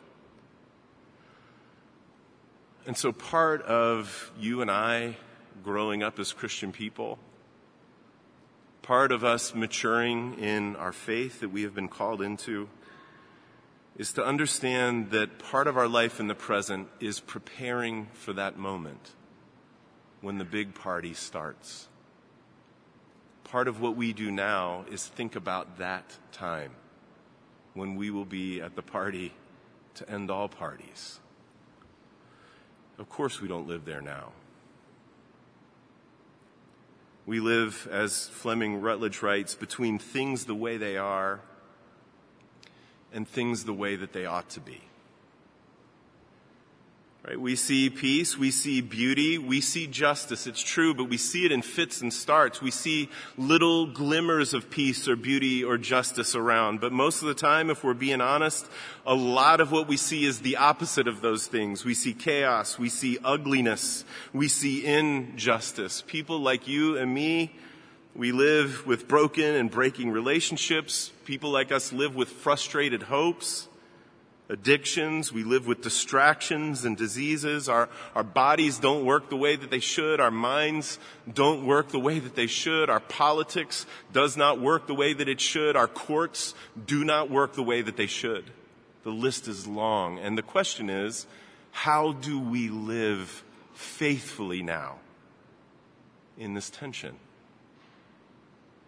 And 2.87 2.97
so 2.97 3.13
part 3.13 3.63
of 3.63 4.33
you 4.39 4.61
and 4.61 4.71
I 4.71 5.17
growing 5.63 6.03
up 6.03 6.19
as 6.19 6.33
Christian 6.33 6.73
people, 6.73 7.19
part 8.83 9.13
of 9.13 9.25
us 9.25 9.55
maturing 9.55 10.39
in 10.39 10.77
our 10.77 10.93
faith 10.93 11.41
that 11.41 11.51
we 11.51 11.63
have 11.63 11.75
been 11.75 11.89
called 11.89 12.21
into, 12.21 12.69
is 13.99 14.13
to 14.15 14.25
understand 14.25 15.11
that 15.11 15.39
part 15.39 15.67
of 15.67 15.77
our 15.77 15.89
life 15.89 16.21
in 16.21 16.29
the 16.29 16.35
present 16.35 16.89
is 17.01 17.21
preparing 17.21 18.07
for 18.13 18.33
that 18.33 18.57
moment 18.59 19.11
when 20.21 20.39
the 20.39 20.45
big 20.45 20.75
party 20.75 21.13
starts. 21.13 21.89
Part 23.45 23.69
of 23.69 23.81
what 23.81 23.97
we 23.97 24.13
do 24.13 24.31
now 24.31 24.85
is 24.91 25.07
think 25.07 25.35
about 25.35 25.79
that 25.79 26.19
time 26.33 26.73
when 27.75 27.97
we 27.97 28.11
will 28.11 28.25
be 28.25 28.61
at 28.61 28.77
the 28.77 28.83
party 28.83 29.33
to 29.95 30.09
end 30.09 30.31
all 30.31 30.49
parties. 30.49 31.21
Of 32.99 33.09
course, 33.09 33.41
we 33.41 33.49
don't 33.49 33.67
live 33.67 33.85
there 33.85 34.01
now. 34.01 34.33
We 37.27 37.41
live, 37.41 37.89
as 37.91 38.29
Fleming 38.29 38.81
Rutledge 38.81 39.23
writes, 39.23 39.55
between 39.55 39.99
things 39.99 40.45
the 40.45 40.55
way 40.55 40.77
they 40.77 40.97
are 40.97 41.41
and 43.13 43.29
things 43.29 43.65
the 43.65 43.73
way 43.73 43.97
that 43.97 44.13
they 44.13 44.27
ought 44.27 44.49
to 44.51 44.61
be. 44.61 44.83
Right? 47.27 47.39
We 47.39 47.55
see 47.55 47.91
peace, 47.91 48.39
we 48.39 48.51
see 48.51 48.81
beauty, 48.81 49.37
we 49.37 49.61
see 49.61 49.87
justice. 49.87 50.47
It's 50.47 50.63
true, 50.63 50.95
but 50.95 51.05
we 51.05 51.19
see 51.19 51.45
it 51.45 51.53
in 51.53 51.61
fits 51.61 52.01
and 52.01 52.11
starts. 52.13 52.63
We 52.63 52.71
see 52.71 53.11
little 53.37 53.87
glimmers 53.87 54.55
of 54.55 54.71
peace 54.71 55.07
or 55.07 55.17
beauty 55.17 55.63
or 55.63 55.77
justice 55.77 56.35
around. 56.35 56.81
But 56.81 56.93
most 56.93 57.21
of 57.21 57.29
the 57.29 57.35
time, 57.35 57.69
if 57.69 57.85
we're 57.85 57.93
being 57.93 58.23
honest, 58.23 58.67
a 59.05 59.15
lot 59.15 59.61
of 59.61 59.71
what 59.71 59.87
we 59.87 59.99
see 59.99 60.25
is 60.25 60.41
the 60.41 60.57
opposite 60.57 61.07
of 61.07 61.21
those 61.21 61.47
things. 61.47 61.85
We 61.85 61.93
see 61.93 62.15
chaos, 62.15 62.79
we 62.79 62.89
see 62.89 63.19
ugliness, 63.23 64.07
we 64.33 64.49
see 64.49 64.87
injustice. 64.87 66.03
People 66.07 66.41
like 66.41 66.67
you 66.67 66.97
and 66.97 67.13
me, 67.13 67.53
We 68.15 68.33
live 68.33 68.87
with 68.87 69.07
broken 69.07 69.55
and 69.55 69.71
breaking 69.71 70.11
relationships. 70.11 71.13
People 71.25 71.51
like 71.51 71.71
us 71.71 71.93
live 71.93 72.17
with 72.17 72.29
frustrated 72.29 73.05
hopes, 73.05 73.69
addictions. 74.49 75.33
We 75.33 75.45
live 75.45 75.69
with 75.69 75.81
distractions 75.81 76.85
and 76.85 76.97
diseases. 76.97 77.69
Our, 77.69 77.89
our 78.17 78.25
bodies 78.25 78.81
don't 78.81 79.05
work 79.05 79.31
the 79.31 79.37
way 79.37 79.55
that 79.55 79.71
they 79.71 79.79
should. 79.79 80.19
Our 80.19 80.33
minds 80.33 80.99
don't 81.33 81.65
work 81.65 81.91
the 81.91 82.01
way 82.01 82.19
that 82.19 82.35
they 82.35 82.49
should. 82.49 82.91
Our 82.91 83.01
politics 83.01 83.87
does 84.13 84.37
not 84.37 84.61
work 84.61 84.89
the 84.89 84.95
way 84.95 85.13
that 85.13 85.29
it 85.29 85.41
should. 85.41 85.77
Our 85.77 85.89
courts 85.89 86.55
do 86.85 87.05
not 87.05 87.31
work 87.31 87.53
the 87.53 87.63
way 87.63 87.81
that 87.81 87.97
they 87.97 88.09
should. 88.09 88.51
The 89.05 89.11
list 89.11 89.47
is 89.47 89.69
long. 89.69 90.19
And 90.19 90.37
the 90.37 90.43
question 90.43 90.91
is, 90.91 91.27
how 91.71 92.13
do 92.13 92.41
we 92.41 92.69
live 92.69 93.45
faithfully 93.73 94.63
now 94.63 94.97
in 96.37 96.55
this 96.55 96.71
tension? 96.71 97.15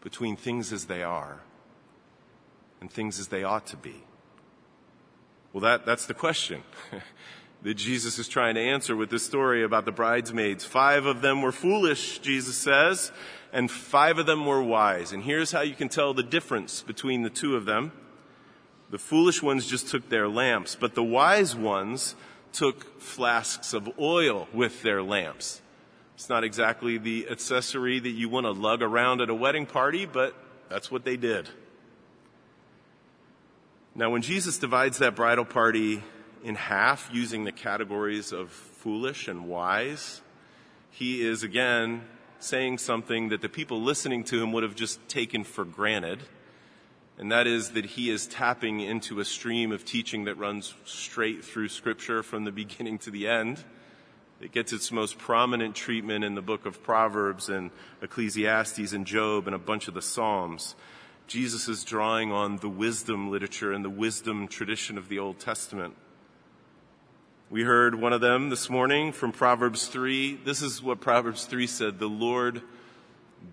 Between 0.02 0.37
things 0.37 0.73
as 0.73 0.87
they 0.87 1.02
are 1.02 1.40
and 2.80 2.90
things 2.90 3.18
as 3.18 3.28
they 3.28 3.44
ought 3.44 3.66
to 3.66 3.76
be? 3.76 4.02
Well, 5.52 5.62
that, 5.62 5.87
that's 5.87 6.06
the 6.06 6.14
question 6.14 6.62
that 7.62 7.75
Jesus 7.75 8.18
is 8.18 8.28
trying 8.28 8.54
to 8.56 8.61
answer 8.61 8.97
with 8.97 9.11
this 9.11 9.25
story 9.25 9.62
about 9.62 9.85
the 9.85 9.92
bridesmaids. 9.92 10.64
Five 10.64 11.06
of 11.06 11.21
them 11.21 11.42
were 11.42 11.52
foolish, 11.52 12.18
Jesus 12.18 12.56
says, 12.56 13.12
and 13.52 13.71
five 13.71 14.18
of 14.18 14.26
them 14.26 14.47
were 14.47 14.62
wise. 14.62 15.12
And 15.12 15.23
here's 15.23 15.52
how 15.52 15.61
you 15.61 15.75
can 15.75 15.88
tell 15.88 16.14
the 16.14 16.23
difference 16.23 16.82
between 16.82 17.23
the 17.23 17.30
two 17.30 17.54
of 17.54 17.64
them. 17.66 17.92
The 18.90 18.99
foolish 18.99 19.42
ones 19.42 19.66
just 19.66 19.88
took 19.88 20.09
their 20.09 20.28
lamps, 20.28 20.76
but 20.78 20.94
the 20.94 21.02
wise 21.02 21.54
ones 21.54 22.14
took 22.52 23.00
flasks 23.00 23.73
of 23.73 23.90
oil 23.99 24.49
with 24.52 24.82
their 24.82 25.02
lamps. 25.02 25.62
It's 26.14 26.28
not 26.28 26.45
exactly 26.45 26.99
the 26.99 27.28
accessory 27.28 27.99
that 27.99 28.11
you 28.11 28.28
want 28.28 28.47
to 28.47 28.52
lug 28.52 28.83
around 28.83 29.21
at 29.21 29.31
a 29.31 29.35
wedding 29.35 29.66
party, 29.66 30.07
but 30.07 30.35
that's 30.69 30.90
what 30.90 31.04
they 31.04 31.16
did. 31.16 31.49
Now, 33.95 34.11
when 34.11 34.23
Jesus 34.23 34.59
divides 34.59 34.99
that 34.99 35.14
bridal 35.14 35.45
party 35.45 36.02
in 36.42 36.54
half 36.54 37.11
using 37.12 37.45
the 37.45 37.52
categories 37.52 38.33
of 38.33 38.50
foolish 38.50 39.28
and 39.28 39.49
wise, 39.49 40.23
he 40.90 41.26
is 41.26 41.42
again 41.42 42.02
saying 42.38 42.78
something 42.78 43.28
that 43.28 43.40
the 43.40 43.49
people 43.49 43.81
listening 43.81 44.25
to 44.25 44.42
him 44.42 44.52
would 44.52 44.62
have 44.62 44.75
just 44.75 45.07
taken 45.09 45.45
for 45.45 45.64
granted. 45.64 46.21
And 47.19 47.31
that 47.31 47.47
is 47.47 47.71
that 47.73 47.85
he 47.85 48.11
is 48.11 48.26
tapping 48.26 48.81
into 48.81 49.21
a 49.21 49.25
stream 49.25 49.71
of 49.71 49.85
teaching 49.85 50.25
that 50.25 50.37
runs 50.37 50.75
straight 50.85 51.45
through 51.45 51.69
scripture 51.69 52.23
from 52.23 52.45
the 52.45 52.52
beginning 52.62 52.99
to 53.00 53.11
the 53.11 53.28
end. 53.28 53.62
It 54.42 54.50
gets 54.50 54.72
its 54.72 54.90
most 54.90 55.18
prominent 55.18 55.76
treatment 55.76 56.25
in 56.25 56.34
the 56.34 56.42
book 56.42 56.66
of 56.66 56.82
Proverbs 56.82 57.49
and 57.49 57.70
Ecclesiastes 58.02 58.92
and 58.92 59.06
Job 59.06 59.46
and 59.46 59.54
a 59.54 59.58
bunch 59.58 59.87
of 59.87 59.94
the 59.94 60.02
Psalms. 60.02 60.75
Jesus 61.28 61.68
is 61.68 61.84
drawing 61.84 62.32
on 62.32 62.56
the 62.56 62.68
wisdom 62.68 63.30
literature 63.30 63.72
and 63.72 63.84
the 63.84 63.90
wisdom 63.90 64.49
tradition 64.49 64.99
of 64.99 65.08
the 65.08 65.20
Old 65.20 65.38
Testament. 65.38 65.94
We 67.50 67.62
heard 67.62 67.94
one 67.94 68.12
of 68.12 68.20
them 68.20 68.50
this 68.50 68.68
morning 68.68 69.12
from 69.12 69.30
Proverbs 69.30 69.87
3. 69.87 70.40
This 70.44 70.61
is 70.61 70.82
what 70.82 71.00
Proverbs 71.00 71.44
3 71.44 71.68
said 71.68 72.00
The 72.00 72.08
Lord, 72.08 72.62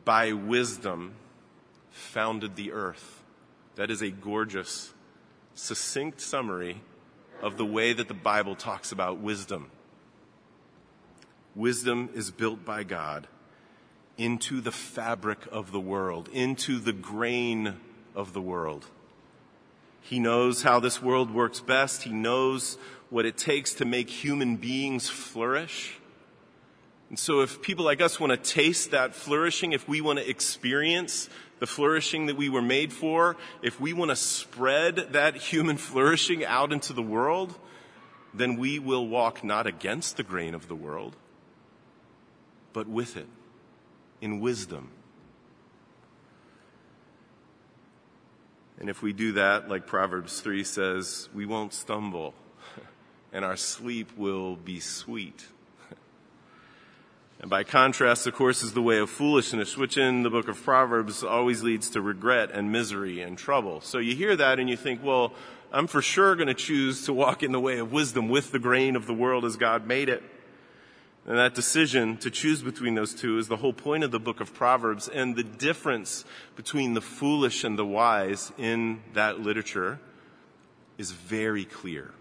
by 0.05 0.33
wisdom, 0.33 1.13
founded 1.91 2.55
the 2.55 2.71
earth. 2.71 3.21
That 3.75 3.91
is 3.91 4.01
a 4.01 4.09
gorgeous, 4.09 4.91
succinct 5.53 6.19
summary 6.19 6.81
of 7.43 7.57
the 7.57 7.65
way 7.65 7.93
that 7.93 8.07
the 8.07 8.15
Bible 8.15 8.55
talks 8.55 8.91
about 8.91 9.19
wisdom. 9.19 9.69
Wisdom 11.59 12.09
is 12.13 12.31
built 12.31 12.63
by 12.63 12.83
God 12.83 13.27
into 14.17 14.61
the 14.61 14.71
fabric 14.71 15.39
of 15.51 15.73
the 15.73 15.79
world, 15.79 16.29
into 16.31 16.79
the 16.79 16.93
grain 16.93 17.75
of 18.15 18.31
the 18.31 18.41
world. 18.41 18.85
He 19.99 20.21
knows 20.21 20.63
how 20.63 20.79
this 20.79 21.01
world 21.01 21.33
works 21.33 21.59
best. 21.59 22.03
He 22.03 22.11
knows 22.11 22.77
what 23.09 23.25
it 23.25 23.37
takes 23.37 23.73
to 23.73 23.83
make 23.83 24.09
human 24.09 24.55
beings 24.55 25.09
flourish. 25.09 25.97
And 27.09 27.19
so 27.19 27.41
if 27.41 27.61
people 27.61 27.83
like 27.83 27.99
us 27.99 28.21
want 28.21 28.31
to 28.31 28.37
taste 28.37 28.91
that 28.91 29.13
flourishing, 29.13 29.73
if 29.73 29.85
we 29.85 29.99
want 29.99 30.17
to 30.19 30.29
experience 30.29 31.29
the 31.59 31.67
flourishing 31.67 32.27
that 32.27 32.37
we 32.37 32.47
were 32.47 32.61
made 32.61 32.93
for, 32.93 33.35
if 33.61 33.81
we 33.81 33.91
want 33.91 34.11
to 34.11 34.15
spread 34.15 35.11
that 35.11 35.35
human 35.35 35.75
flourishing 35.89 36.45
out 36.45 36.71
into 36.71 36.93
the 36.93 37.01
world, 37.01 37.53
then 38.33 38.55
we 38.55 38.79
will 38.79 39.05
walk 39.05 39.43
not 39.43 39.67
against 39.67 40.15
the 40.15 40.23
grain 40.23 40.55
of 40.55 40.69
the 40.69 40.75
world, 40.75 41.17
but 42.73 42.87
with 42.87 43.17
it, 43.17 43.27
in 44.21 44.39
wisdom. 44.39 44.91
And 48.79 48.89
if 48.89 49.01
we 49.01 49.11
do 49.11 49.33
that, 49.33 49.67
like 49.67 49.85
Proverbs 49.85 50.39
3 50.39 50.63
says, 50.63 51.27
we 51.33 51.45
won't 51.45 51.73
stumble, 51.73 52.33
and 53.33 53.43
our 53.43 53.57
sleep 53.57 54.17
will 54.17 54.55
be 54.55 54.79
sweet. 54.79 55.45
And 57.41 57.49
by 57.49 57.63
contrast, 57.63 58.27
of 58.27 58.35
course, 58.35 58.63
is 58.63 58.73
the 58.73 58.81
way 58.81 58.97
of 58.97 59.09
foolishness, 59.09 59.77
which 59.77 59.97
in 59.97 60.23
the 60.23 60.29
book 60.29 60.49
of 60.49 60.61
Proverbs 60.61 61.23
always 61.23 61.63
leads 61.63 61.89
to 61.91 62.01
regret 62.01 62.51
and 62.51 62.69
misery 62.69 63.21
and 63.21 63.37
trouble. 63.37 63.79
So 63.79 63.97
you 63.97 64.13
hear 64.13 64.35
that 64.35 64.59
and 64.59 64.69
you 64.69 64.75
think, 64.75 65.01
well, 65.01 65.31
I'm 65.71 65.87
for 65.87 66.01
sure 66.01 66.35
going 66.35 66.47
to 66.47 66.53
choose 66.53 67.05
to 67.05 67.13
walk 67.13 67.41
in 67.41 67.53
the 67.53 67.59
way 67.59 67.77
of 67.77 67.93
wisdom 67.93 68.27
with 68.27 68.51
the 68.51 68.59
grain 68.59 68.97
of 68.97 69.07
the 69.07 69.13
world 69.13 69.45
as 69.45 69.55
God 69.55 69.87
made 69.87 70.09
it. 70.09 70.21
And 71.29 71.37
that 71.37 71.53
decision 71.53 72.17
to 72.17 72.31
choose 72.31 72.63
between 72.63 72.95
those 72.95 73.13
two 73.13 73.37
is 73.37 73.47
the 73.47 73.57
whole 73.57 73.71
point 73.71 74.03
of 74.03 74.09
the 74.09 74.19
book 74.19 74.39
of 74.41 74.51
Proverbs. 74.51 75.07
And 75.07 75.35
the 75.35 75.43
difference 75.43 76.25
between 76.55 76.95
the 76.95 77.01
foolish 77.01 77.63
and 77.63 77.77
the 77.77 77.85
wise 77.85 78.51
in 78.57 79.03
that 79.13 79.39
literature 79.39 79.99
is 80.97 81.11
very 81.11 81.65
clear. 81.65 82.15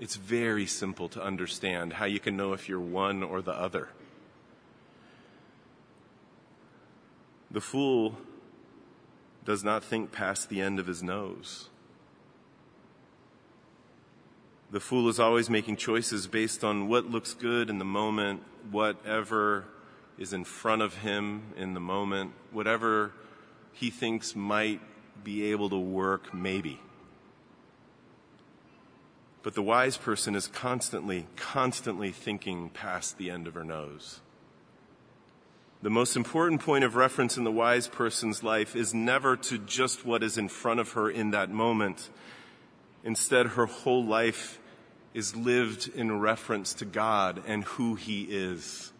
It's 0.00 0.16
very 0.16 0.64
simple 0.64 1.10
to 1.10 1.22
understand 1.22 1.92
how 1.92 2.06
you 2.06 2.20
can 2.20 2.38
know 2.38 2.54
if 2.54 2.70
you're 2.70 2.80
one 2.80 3.22
or 3.22 3.42
the 3.42 3.52
other. 3.52 3.90
The 7.50 7.60
fool 7.60 8.16
does 9.44 9.62
not 9.62 9.84
think 9.84 10.10
past 10.10 10.48
the 10.48 10.62
end 10.62 10.78
of 10.78 10.86
his 10.86 11.02
nose. 11.02 11.69
The 14.72 14.80
fool 14.80 15.08
is 15.08 15.18
always 15.18 15.50
making 15.50 15.76
choices 15.76 16.28
based 16.28 16.62
on 16.62 16.86
what 16.88 17.10
looks 17.10 17.34
good 17.34 17.70
in 17.70 17.78
the 17.78 17.84
moment, 17.84 18.42
whatever 18.70 19.64
is 20.16 20.32
in 20.32 20.44
front 20.44 20.82
of 20.82 20.98
him 20.98 21.42
in 21.56 21.74
the 21.74 21.80
moment, 21.80 22.32
whatever 22.52 23.12
he 23.72 23.90
thinks 23.90 24.36
might 24.36 24.80
be 25.24 25.50
able 25.50 25.70
to 25.70 25.78
work, 25.78 26.32
maybe. 26.32 26.78
But 29.42 29.54
the 29.54 29.62
wise 29.62 29.96
person 29.96 30.36
is 30.36 30.46
constantly, 30.46 31.26
constantly 31.34 32.12
thinking 32.12 32.68
past 32.68 33.18
the 33.18 33.30
end 33.30 33.48
of 33.48 33.54
her 33.54 33.64
nose. 33.64 34.20
The 35.82 35.90
most 35.90 36.14
important 36.14 36.60
point 36.60 36.84
of 36.84 36.94
reference 36.94 37.38
in 37.38 37.44
the 37.44 37.50
wise 37.50 37.88
person's 37.88 38.42
life 38.44 38.76
is 38.76 38.92
never 38.92 39.36
to 39.36 39.58
just 39.58 40.04
what 40.04 40.22
is 40.22 40.36
in 40.36 40.48
front 40.48 40.78
of 40.78 40.92
her 40.92 41.10
in 41.10 41.30
that 41.30 41.50
moment. 41.50 42.10
Instead, 43.04 43.46
her 43.48 43.66
whole 43.66 44.04
life 44.04 44.58
is 45.14 45.34
lived 45.34 45.90
in 45.94 46.20
reference 46.20 46.74
to 46.74 46.84
God 46.84 47.42
and 47.46 47.64
who 47.64 47.94
He 47.94 48.22
is 48.22 48.92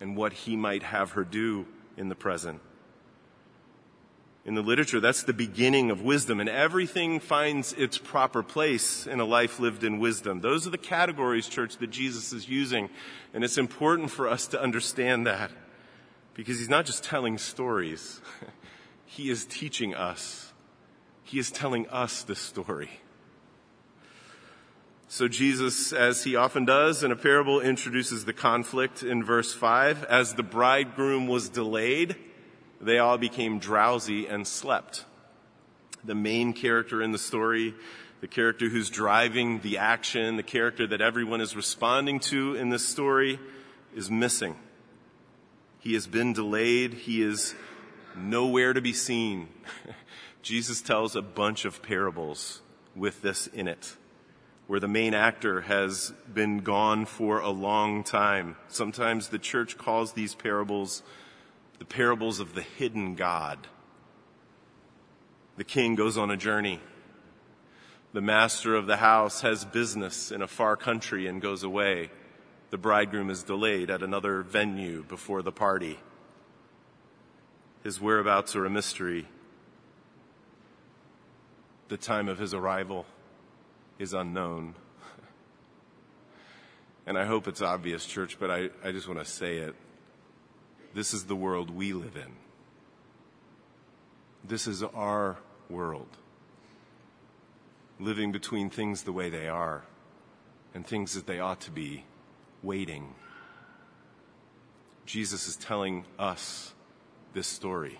and 0.00 0.16
what 0.16 0.32
He 0.32 0.56
might 0.56 0.82
have 0.82 1.12
her 1.12 1.24
do 1.24 1.66
in 1.96 2.08
the 2.08 2.14
present. 2.14 2.60
In 4.44 4.54
the 4.54 4.62
literature, 4.62 5.00
that's 5.00 5.22
the 5.22 5.32
beginning 5.32 5.90
of 5.90 6.02
wisdom, 6.02 6.38
and 6.38 6.50
everything 6.50 7.18
finds 7.18 7.72
its 7.72 7.96
proper 7.96 8.42
place 8.42 9.06
in 9.06 9.18
a 9.18 9.24
life 9.24 9.58
lived 9.58 9.84
in 9.84 9.98
wisdom. 9.98 10.42
Those 10.42 10.66
are 10.66 10.70
the 10.70 10.76
categories, 10.76 11.48
church, 11.48 11.78
that 11.78 11.90
Jesus 11.90 12.30
is 12.30 12.46
using, 12.46 12.90
and 13.32 13.42
it's 13.42 13.56
important 13.56 14.10
for 14.10 14.28
us 14.28 14.46
to 14.48 14.60
understand 14.60 15.26
that 15.26 15.50
because 16.34 16.58
He's 16.58 16.68
not 16.68 16.84
just 16.84 17.04
telling 17.04 17.38
stories, 17.38 18.20
He 19.06 19.30
is 19.30 19.46
teaching 19.46 19.94
us. 19.94 20.52
He 21.22 21.38
is 21.38 21.50
telling 21.50 21.86
us 21.88 22.22
the 22.22 22.36
story. 22.36 22.90
So 25.14 25.28
Jesus, 25.28 25.92
as 25.92 26.24
he 26.24 26.34
often 26.34 26.64
does 26.64 27.04
in 27.04 27.12
a 27.12 27.16
parable, 27.16 27.60
introduces 27.60 28.24
the 28.24 28.32
conflict 28.32 29.04
in 29.04 29.22
verse 29.22 29.54
5. 29.54 30.02
As 30.02 30.34
the 30.34 30.42
bridegroom 30.42 31.28
was 31.28 31.48
delayed, 31.48 32.16
they 32.80 32.98
all 32.98 33.16
became 33.16 33.60
drowsy 33.60 34.26
and 34.26 34.44
slept. 34.44 35.04
The 36.02 36.16
main 36.16 36.52
character 36.52 37.00
in 37.00 37.12
the 37.12 37.18
story, 37.18 37.76
the 38.22 38.26
character 38.26 38.68
who's 38.68 38.90
driving 38.90 39.60
the 39.60 39.78
action, 39.78 40.34
the 40.34 40.42
character 40.42 40.84
that 40.84 41.00
everyone 41.00 41.40
is 41.40 41.54
responding 41.54 42.18
to 42.18 42.56
in 42.56 42.70
this 42.70 42.84
story, 42.84 43.38
is 43.94 44.10
missing. 44.10 44.56
He 45.78 45.94
has 45.94 46.08
been 46.08 46.32
delayed. 46.32 46.92
He 46.92 47.22
is 47.22 47.54
nowhere 48.16 48.72
to 48.72 48.80
be 48.80 48.92
seen. 48.92 49.46
Jesus 50.42 50.82
tells 50.82 51.14
a 51.14 51.22
bunch 51.22 51.64
of 51.64 51.84
parables 51.84 52.62
with 52.96 53.22
this 53.22 53.46
in 53.46 53.68
it 53.68 53.94
where 54.66 54.80
the 54.80 54.88
main 54.88 55.12
actor 55.12 55.62
has 55.62 56.12
been 56.32 56.58
gone 56.58 57.04
for 57.04 57.40
a 57.40 57.50
long 57.50 58.02
time. 58.02 58.56
Sometimes 58.68 59.28
the 59.28 59.38
church 59.38 59.76
calls 59.76 60.12
these 60.12 60.34
parables 60.34 61.02
the 61.78 61.84
parables 61.84 62.40
of 62.40 62.54
the 62.54 62.62
hidden 62.62 63.14
God. 63.14 63.66
The 65.56 65.64
king 65.64 65.96
goes 65.96 66.16
on 66.16 66.30
a 66.30 66.36
journey. 66.36 66.80
The 68.12 68.20
master 68.20 68.76
of 68.76 68.86
the 68.86 68.98
house 68.98 69.40
has 69.40 69.64
business 69.64 70.30
in 70.30 70.40
a 70.40 70.46
far 70.46 70.76
country 70.76 71.26
and 71.26 71.42
goes 71.42 71.64
away. 71.64 72.10
The 72.70 72.78
bridegroom 72.78 73.28
is 73.28 73.42
delayed 73.42 73.90
at 73.90 74.02
another 74.02 74.42
venue 74.42 75.02
before 75.02 75.42
the 75.42 75.52
party. 75.52 75.98
His 77.82 78.00
whereabouts 78.00 78.54
are 78.56 78.64
a 78.64 78.70
mystery. 78.70 79.26
The 81.88 81.96
time 81.96 82.28
of 82.28 82.38
his 82.38 82.54
arrival 82.54 83.04
is 83.98 84.12
unknown. 84.12 84.74
And 87.06 87.18
I 87.18 87.26
hope 87.26 87.48
it's 87.48 87.60
obvious, 87.60 88.06
church, 88.06 88.38
but 88.40 88.50
I, 88.50 88.70
I 88.82 88.90
just 88.90 89.06
want 89.06 89.20
to 89.20 89.26
say 89.26 89.58
it. 89.58 89.74
This 90.94 91.12
is 91.12 91.24
the 91.24 91.36
world 91.36 91.68
we 91.68 91.92
live 91.92 92.16
in. 92.16 92.32
This 94.42 94.66
is 94.66 94.82
our 94.82 95.36
world. 95.68 96.08
Living 98.00 98.32
between 98.32 98.70
things 98.70 99.02
the 99.02 99.12
way 99.12 99.28
they 99.28 99.48
are 99.48 99.82
and 100.72 100.86
things 100.86 101.14
that 101.14 101.26
they 101.26 101.40
ought 101.40 101.60
to 101.60 101.70
be, 101.70 102.04
waiting. 102.62 103.14
Jesus 105.06 105.46
is 105.46 105.56
telling 105.56 106.04
us 106.18 106.72
this 107.32 107.46
story. 107.46 107.98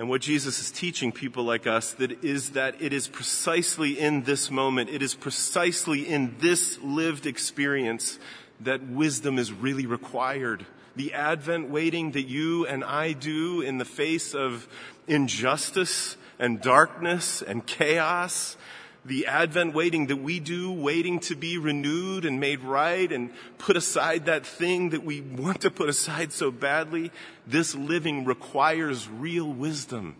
And 0.00 0.08
what 0.08 0.22
Jesus 0.22 0.58
is 0.60 0.70
teaching 0.70 1.12
people 1.12 1.44
like 1.44 1.66
us 1.66 1.92
that 1.92 2.24
is 2.24 2.52
that 2.52 2.80
it 2.80 2.94
is 2.94 3.06
precisely 3.06 3.98
in 3.98 4.22
this 4.22 4.50
moment, 4.50 4.88
it 4.88 5.02
is 5.02 5.14
precisely 5.14 6.08
in 6.08 6.36
this 6.38 6.78
lived 6.78 7.26
experience 7.26 8.18
that 8.60 8.82
wisdom 8.82 9.38
is 9.38 9.52
really 9.52 9.84
required. 9.84 10.64
The 10.96 11.12
Advent 11.12 11.68
waiting 11.68 12.12
that 12.12 12.22
you 12.22 12.66
and 12.66 12.82
I 12.82 13.12
do 13.12 13.60
in 13.60 13.76
the 13.76 13.84
face 13.84 14.34
of 14.34 14.66
injustice 15.06 16.16
and 16.38 16.62
darkness 16.62 17.42
and 17.42 17.66
chaos 17.66 18.56
the 19.04 19.26
Advent 19.26 19.74
waiting 19.74 20.06
that 20.08 20.16
we 20.16 20.40
do, 20.40 20.70
waiting 20.70 21.20
to 21.20 21.34
be 21.34 21.58
renewed 21.58 22.24
and 22.24 22.38
made 22.38 22.60
right 22.60 23.10
and 23.10 23.30
put 23.58 23.76
aside 23.76 24.26
that 24.26 24.44
thing 24.44 24.90
that 24.90 25.04
we 25.04 25.20
want 25.20 25.62
to 25.62 25.70
put 25.70 25.88
aside 25.88 26.32
so 26.32 26.50
badly, 26.50 27.10
this 27.46 27.74
living 27.74 28.24
requires 28.24 29.08
real 29.08 29.50
wisdom. 29.50 30.16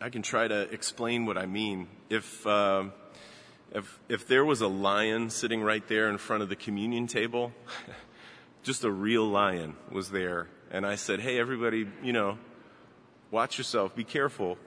I 0.00 0.10
can 0.10 0.22
try 0.22 0.48
to 0.48 0.62
explain 0.62 1.26
what 1.26 1.38
I 1.38 1.46
mean. 1.46 1.86
If, 2.10 2.44
uh, 2.44 2.86
if, 3.72 4.00
if 4.08 4.26
there 4.26 4.44
was 4.44 4.60
a 4.60 4.66
lion 4.66 5.30
sitting 5.30 5.62
right 5.62 5.86
there 5.86 6.10
in 6.10 6.18
front 6.18 6.42
of 6.42 6.48
the 6.48 6.56
communion 6.56 7.06
table, 7.06 7.52
just 8.64 8.82
a 8.82 8.90
real 8.90 9.24
lion 9.24 9.76
was 9.92 10.10
there, 10.10 10.48
and 10.72 10.84
I 10.84 10.96
said, 10.96 11.20
hey, 11.20 11.38
everybody, 11.38 11.86
you 12.02 12.12
know, 12.12 12.36
watch 13.32 13.56
yourself, 13.56 13.96
be 13.96 14.04
careful, 14.04 14.58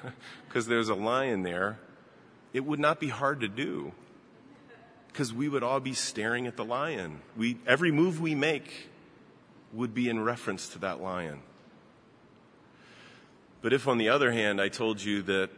because 0.48 0.66
there's 0.66 0.88
a 0.88 0.94
lion 0.94 1.42
there, 1.42 1.78
it 2.52 2.64
would 2.64 2.80
not 2.80 2.98
be 2.98 3.08
hard 3.08 3.40
to 3.40 3.48
do. 3.48 3.92
Because 5.08 5.32
we 5.32 5.48
would 5.48 5.62
all 5.62 5.78
be 5.78 5.92
staring 5.92 6.48
at 6.48 6.56
the 6.56 6.64
lion. 6.64 7.20
We, 7.36 7.58
every 7.68 7.92
move 7.92 8.20
we 8.20 8.34
make 8.34 8.88
would 9.72 9.94
be 9.94 10.08
in 10.08 10.24
reference 10.24 10.68
to 10.70 10.80
that 10.80 11.00
lion. 11.00 11.40
But 13.62 13.72
if, 13.72 13.86
on 13.86 13.98
the 13.98 14.08
other 14.08 14.32
hand, 14.32 14.60
I 14.60 14.68
told 14.68 15.00
you 15.00 15.22
that 15.22 15.50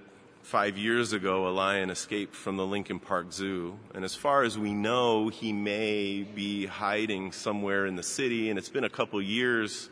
five 0.43 0.77
years 0.77 1.15
ago 1.15 1.49
a 1.49 1.51
lion 1.51 1.89
escaped 1.89 2.35
from 2.35 2.57
the 2.57 2.67
Lincoln 2.67 2.99
Park 2.99 3.33
Zoo, 3.33 3.79
and 3.95 4.05
as 4.05 4.15
far 4.15 4.43
as 4.43 4.59
we 4.59 4.75
know, 4.75 5.29
he 5.29 5.53
may 5.53 6.23
be 6.23 6.67
hiding 6.67 7.33
somewhere 7.33 7.87
in 7.87 7.97
the 7.97 8.03
city, 8.03 8.51
and 8.51 8.59
it's 8.59 8.69
been 8.69 8.85
a 8.85 8.91
couple 8.91 9.21
years 9.23 9.89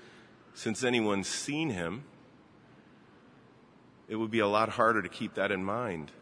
since 0.52 0.84
anyone's 0.84 1.26
seen 1.26 1.70
him 1.70 2.04
it 4.08 4.16
would 4.16 4.30
be 4.30 4.40
a 4.40 4.46
lot 4.46 4.68
harder 4.70 5.02
to 5.02 5.08
keep 5.08 5.34
that 5.34 5.50
in 5.50 5.64
mind. 5.64 6.12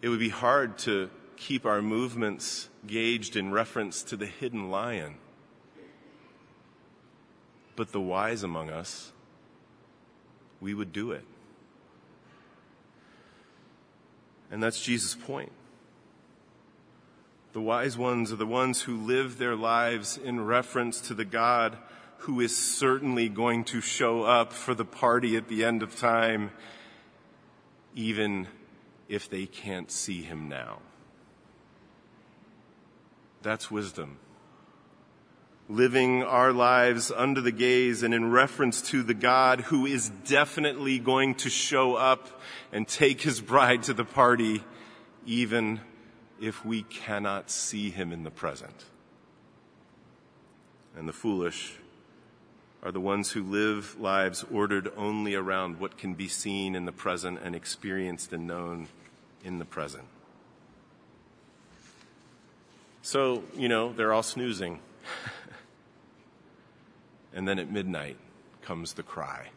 It 0.00 0.08
would 0.08 0.20
be 0.20 0.28
hard 0.28 0.78
to 0.78 1.10
keep 1.36 1.66
our 1.66 1.82
movements 1.82 2.68
gauged 2.86 3.36
in 3.36 3.52
reference 3.52 4.02
to 4.04 4.16
the 4.16 4.26
hidden 4.26 4.70
lion. 4.70 5.14
But 7.74 7.92
the 7.92 8.00
wise 8.00 8.42
among 8.42 8.70
us, 8.70 9.12
we 10.60 10.74
would 10.74 10.92
do 10.92 11.12
it. 11.12 11.24
And 14.50 14.62
that's 14.62 14.82
Jesus' 14.82 15.14
point. 15.14 15.50
The 17.52 17.60
wise 17.60 17.98
ones 17.98 18.32
are 18.32 18.36
the 18.36 18.46
ones 18.46 18.82
who 18.82 18.96
live 18.96 19.38
their 19.38 19.56
lives 19.56 20.18
in 20.18 20.44
reference 20.44 21.00
to 21.02 21.14
the 21.14 21.24
God 21.24 21.76
who 22.22 22.40
is 22.40 22.56
certainly 22.56 23.28
going 23.28 23.64
to 23.64 23.80
show 23.80 24.22
up 24.22 24.52
for 24.52 24.74
the 24.74 24.84
party 24.84 25.36
at 25.36 25.48
the 25.48 25.64
end 25.64 25.82
of 25.82 25.96
time, 25.96 26.52
even 27.96 28.46
if 29.08 29.28
they 29.28 29.44
can't 29.44 29.90
see 29.90 30.22
him 30.22 30.48
now. 30.48 30.78
That's 33.42 33.72
wisdom. 33.72 34.18
Living 35.68 36.22
our 36.22 36.52
lives 36.52 37.10
under 37.10 37.40
the 37.40 37.50
gaze 37.50 38.04
and 38.04 38.14
in 38.14 38.30
reference 38.30 38.82
to 38.82 39.02
the 39.02 39.14
God 39.14 39.62
who 39.62 39.84
is 39.84 40.08
definitely 40.08 41.00
going 41.00 41.34
to 41.36 41.50
show 41.50 41.96
up 41.96 42.40
and 42.70 42.86
take 42.86 43.22
his 43.22 43.40
bride 43.40 43.82
to 43.84 43.94
the 43.94 44.04
party, 44.04 44.62
even 45.26 45.80
if 46.40 46.64
we 46.64 46.84
cannot 46.84 47.50
see 47.50 47.90
him 47.90 48.12
in 48.12 48.22
the 48.22 48.30
present. 48.30 48.84
And 50.96 51.08
the 51.08 51.12
foolish 51.12 51.78
are 52.82 52.90
the 52.90 53.00
ones 53.00 53.32
who 53.32 53.42
live 53.42 53.98
lives 54.00 54.44
ordered 54.52 54.92
only 54.96 55.34
around 55.34 55.78
what 55.78 55.96
can 55.96 56.14
be 56.14 56.26
seen 56.26 56.74
in 56.74 56.84
the 56.84 56.92
present 56.92 57.38
and 57.42 57.54
experienced 57.54 58.32
and 58.32 58.46
known 58.46 58.88
in 59.44 59.58
the 59.58 59.64
present. 59.64 60.04
So, 63.02 63.44
you 63.56 63.68
know, 63.68 63.92
they're 63.92 64.12
all 64.12 64.22
snoozing. 64.22 64.80
and 67.34 67.46
then 67.46 67.58
at 67.58 67.70
midnight 67.70 68.16
comes 68.62 68.94
the 68.94 69.02
cry. 69.02 69.48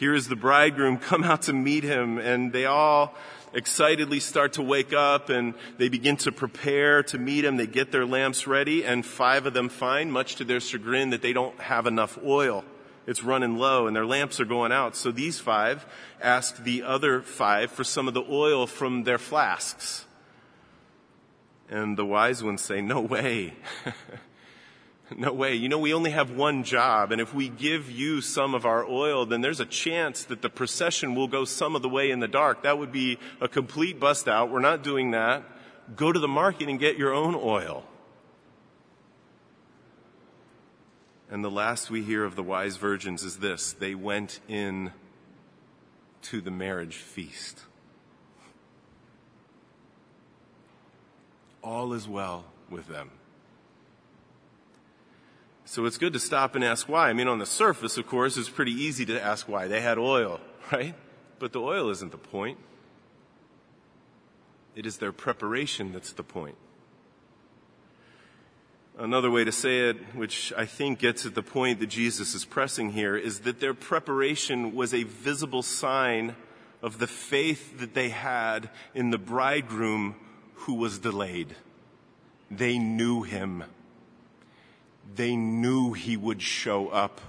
Here 0.00 0.14
is 0.14 0.28
the 0.28 0.36
bridegroom 0.36 0.96
come 1.10 1.24
out 1.24 1.42
to 1.42 1.52
meet 1.52 1.84
him, 1.84 2.16
and 2.16 2.54
they 2.54 2.64
all 2.64 3.14
excitedly 3.52 4.18
start 4.18 4.54
to 4.54 4.62
wake 4.62 4.94
up 4.94 5.28
and 5.28 5.52
they 5.76 5.90
begin 5.90 6.16
to 6.16 6.32
prepare 6.32 7.02
to 7.02 7.18
meet 7.18 7.44
him. 7.44 7.58
They 7.58 7.66
get 7.66 7.92
their 7.92 8.06
lamps 8.06 8.46
ready 8.46 8.82
and 8.82 9.04
five 9.04 9.44
of 9.44 9.52
them 9.52 9.68
find, 9.68 10.10
much 10.10 10.36
to 10.36 10.44
their 10.44 10.60
chagrin, 10.60 11.10
that 11.10 11.20
they 11.20 11.34
don't 11.34 11.58
have 11.60 11.86
enough 11.86 12.16
oil. 12.24 12.64
It's 13.06 13.22
running 13.22 13.58
low 13.58 13.88
and 13.88 13.94
their 13.94 14.06
lamps 14.06 14.40
are 14.40 14.46
going 14.46 14.72
out. 14.72 14.96
So 14.96 15.10
these 15.10 15.38
five 15.38 15.84
ask 16.22 16.62
the 16.62 16.84
other 16.84 17.20
five 17.20 17.70
for 17.70 17.84
some 17.84 18.08
of 18.08 18.14
the 18.14 18.24
oil 18.26 18.66
from 18.66 19.02
their 19.02 19.18
flasks. 19.18 20.06
And 21.68 21.98
the 21.98 22.06
wise 22.06 22.42
ones 22.42 22.62
say, 22.62 22.80
no 22.80 23.00
way. 23.02 23.54
No 25.16 25.32
way. 25.32 25.54
You 25.54 25.68
know, 25.68 25.78
we 25.78 25.92
only 25.92 26.12
have 26.12 26.30
one 26.30 26.62
job, 26.62 27.12
and 27.12 27.20
if 27.20 27.34
we 27.34 27.48
give 27.48 27.90
you 27.90 28.20
some 28.20 28.54
of 28.54 28.64
our 28.64 28.84
oil, 28.84 29.26
then 29.26 29.40
there's 29.40 29.60
a 29.60 29.66
chance 29.66 30.24
that 30.24 30.40
the 30.40 30.48
procession 30.48 31.14
will 31.14 31.28
go 31.28 31.44
some 31.44 31.74
of 31.74 31.82
the 31.82 31.88
way 31.88 32.10
in 32.10 32.20
the 32.20 32.28
dark. 32.28 32.62
That 32.62 32.78
would 32.78 32.92
be 32.92 33.18
a 33.40 33.48
complete 33.48 33.98
bust 33.98 34.28
out. 34.28 34.50
We're 34.50 34.60
not 34.60 34.82
doing 34.82 35.10
that. 35.10 35.42
Go 35.96 36.12
to 36.12 36.20
the 36.20 36.28
market 36.28 36.68
and 36.68 36.78
get 36.78 36.96
your 36.96 37.12
own 37.12 37.34
oil. 37.34 37.84
And 41.28 41.44
the 41.44 41.50
last 41.50 41.90
we 41.90 42.02
hear 42.02 42.24
of 42.24 42.34
the 42.34 42.42
wise 42.42 42.76
virgins 42.76 43.22
is 43.22 43.38
this 43.38 43.72
they 43.72 43.94
went 43.94 44.40
in 44.48 44.92
to 46.22 46.40
the 46.40 46.50
marriage 46.50 46.96
feast. 46.96 47.62
All 51.62 51.92
is 51.92 52.08
well 52.08 52.46
with 52.68 52.88
them. 52.88 53.10
So 55.70 55.86
it's 55.86 55.98
good 55.98 56.14
to 56.14 56.18
stop 56.18 56.56
and 56.56 56.64
ask 56.64 56.88
why. 56.88 57.10
I 57.10 57.12
mean, 57.12 57.28
on 57.28 57.38
the 57.38 57.46
surface, 57.46 57.96
of 57.96 58.04
course, 58.08 58.36
it's 58.36 58.48
pretty 58.48 58.72
easy 58.72 59.06
to 59.06 59.22
ask 59.22 59.48
why. 59.48 59.68
They 59.68 59.80
had 59.80 59.98
oil, 59.98 60.40
right? 60.72 60.96
But 61.38 61.52
the 61.52 61.60
oil 61.60 61.90
isn't 61.90 62.10
the 62.10 62.18
point. 62.18 62.58
It 64.74 64.84
is 64.84 64.96
their 64.96 65.12
preparation 65.12 65.92
that's 65.92 66.12
the 66.12 66.24
point. 66.24 66.56
Another 68.98 69.30
way 69.30 69.44
to 69.44 69.52
say 69.52 69.90
it, 69.90 69.96
which 70.16 70.52
I 70.56 70.66
think 70.66 70.98
gets 70.98 71.24
at 71.24 71.36
the 71.36 71.42
point 71.42 71.78
that 71.78 71.86
Jesus 71.86 72.34
is 72.34 72.44
pressing 72.44 72.90
here, 72.90 73.16
is 73.16 73.42
that 73.42 73.60
their 73.60 73.72
preparation 73.72 74.74
was 74.74 74.92
a 74.92 75.04
visible 75.04 75.62
sign 75.62 76.34
of 76.82 76.98
the 76.98 77.06
faith 77.06 77.78
that 77.78 77.94
they 77.94 78.08
had 78.08 78.70
in 78.92 79.12
the 79.12 79.18
bridegroom 79.18 80.16
who 80.66 80.74
was 80.74 80.98
delayed. 80.98 81.54
They 82.50 82.76
knew 82.76 83.22
him 83.22 83.62
they 85.14 85.36
knew 85.36 85.92
he 85.92 86.16
would 86.16 86.42
show 86.42 86.88
up. 86.88 87.20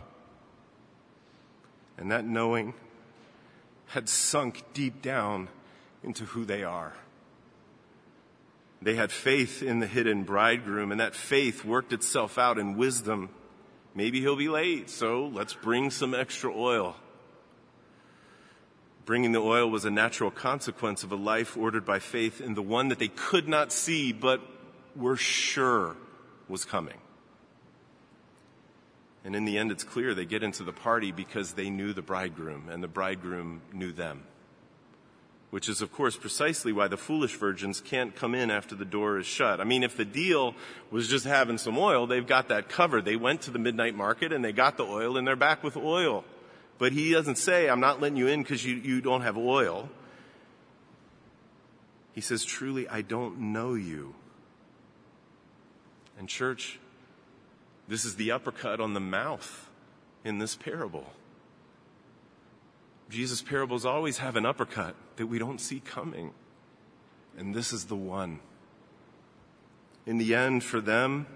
And 1.97 2.11
that 2.11 2.25
knowing 2.25 2.73
had 3.87 4.07
sunk 4.07 4.63
deep 4.73 5.01
down 5.01 5.49
into 6.03 6.25
who 6.25 6.45
they 6.45 6.63
are. 6.63 6.93
They 8.81 8.95
had 8.95 9.11
faith 9.11 9.61
in 9.61 9.79
the 9.79 9.87
hidden 9.87 10.23
bridegroom, 10.23 10.91
and 10.91 10.99
that 10.99 11.13
faith 11.13 11.63
worked 11.63 11.93
itself 11.93 12.39
out 12.39 12.57
in 12.57 12.77
wisdom. 12.77 13.29
Maybe 13.93 14.21
he'll 14.21 14.35
be 14.35 14.49
late, 14.49 14.89
so 14.89 15.27
let's 15.27 15.53
bring 15.53 15.91
some 15.91 16.15
extra 16.15 16.51
oil. 16.55 16.95
Bringing 19.05 19.33
the 19.33 19.41
oil 19.41 19.69
was 19.69 19.85
a 19.85 19.91
natural 19.91 20.31
consequence 20.31 21.03
of 21.03 21.11
a 21.11 21.15
life 21.15 21.57
ordered 21.57 21.85
by 21.85 21.99
faith 21.99 22.39
in 22.39 22.53
the 22.53 22.61
one 22.61 22.87
that 22.87 22.97
they 22.97 23.09
could 23.09 23.47
not 23.47 23.71
see, 23.71 24.13
but 24.13 24.41
were 24.95 25.17
sure 25.17 25.95
was 26.47 26.65
coming. 26.65 27.00
And 29.23 29.35
in 29.35 29.45
the 29.45 29.57
end, 29.57 29.71
it's 29.71 29.83
clear 29.83 30.13
they 30.13 30.25
get 30.25 30.43
into 30.43 30.63
the 30.63 30.73
party 30.73 31.11
because 31.11 31.53
they 31.53 31.69
knew 31.69 31.93
the 31.93 32.01
bridegroom, 32.01 32.69
and 32.69 32.83
the 32.83 32.87
bridegroom 32.87 33.61
knew 33.71 33.91
them 33.91 34.23
which 35.51 35.67
is, 35.67 35.81
of 35.81 35.91
course, 35.91 36.15
precisely 36.15 36.71
why 36.71 36.87
the 36.87 36.97
foolish 36.97 37.35
virgins 37.35 37.81
can't 37.81 38.15
come 38.15 38.33
in 38.33 38.49
after 38.49 38.73
the 38.73 38.85
door 38.85 39.19
is 39.19 39.25
shut. 39.25 39.59
I 39.59 39.65
mean, 39.65 39.83
if 39.83 39.97
the 39.97 40.05
deal 40.05 40.55
was 40.89 41.09
just 41.09 41.25
having 41.25 41.57
some 41.57 41.77
oil, 41.77 42.07
they've 42.07 42.25
got 42.25 42.47
that 42.47 42.69
covered. 42.69 43.03
They 43.03 43.17
went 43.17 43.41
to 43.41 43.51
the 43.51 43.59
midnight 43.59 43.93
market 43.93 44.31
and 44.31 44.43
they 44.43 44.53
got 44.53 44.77
the 44.77 44.85
oil 44.85 45.17
and 45.17 45.27
they're 45.27 45.35
back 45.35 45.61
with 45.61 45.75
oil. 45.75 46.23
But 46.77 46.93
he 46.93 47.11
doesn't 47.11 47.37
say, 47.37 47.69
I'm 47.69 47.81
not 47.81 47.99
letting 47.99 48.17
you 48.17 48.27
in 48.27 48.41
because 48.41 48.65
you, 48.65 48.75
you 48.75 49.01
don't 49.01 49.21
have 49.21 49.37
oil. 49.37 49.89
He 52.13 52.21
says, 52.21 52.45
truly, 52.45 52.87
I 52.87 53.01
don't 53.01 53.37
know 53.51 53.73
you. 53.73 54.15
And 56.17 56.29
church, 56.29 56.79
this 57.91 58.05
is 58.05 58.15
the 58.15 58.31
uppercut 58.31 58.79
on 58.79 58.93
the 58.93 59.01
mouth 59.01 59.69
in 60.23 60.39
this 60.39 60.55
parable. 60.55 61.11
Jesus' 63.09 63.41
parables 63.41 63.85
always 63.85 64.19
have 64.19 64.37
an 64.37 64.45
uppercut 64.45 64.95
that 65.17 65.27
we 65.27 65.37
don't 65.37 65.59
see 65.59 65.81
coming. 65.81 66.31
And 67.37 67.53
this 67.53 67.73
is 67.73 67.87
the 67.87 67.97
one. 67.97 68.39
In 70.05 70.19
the 70.19 70.33
end, 70.33 70.63
for 70.63 70.79
them 70.79 71.27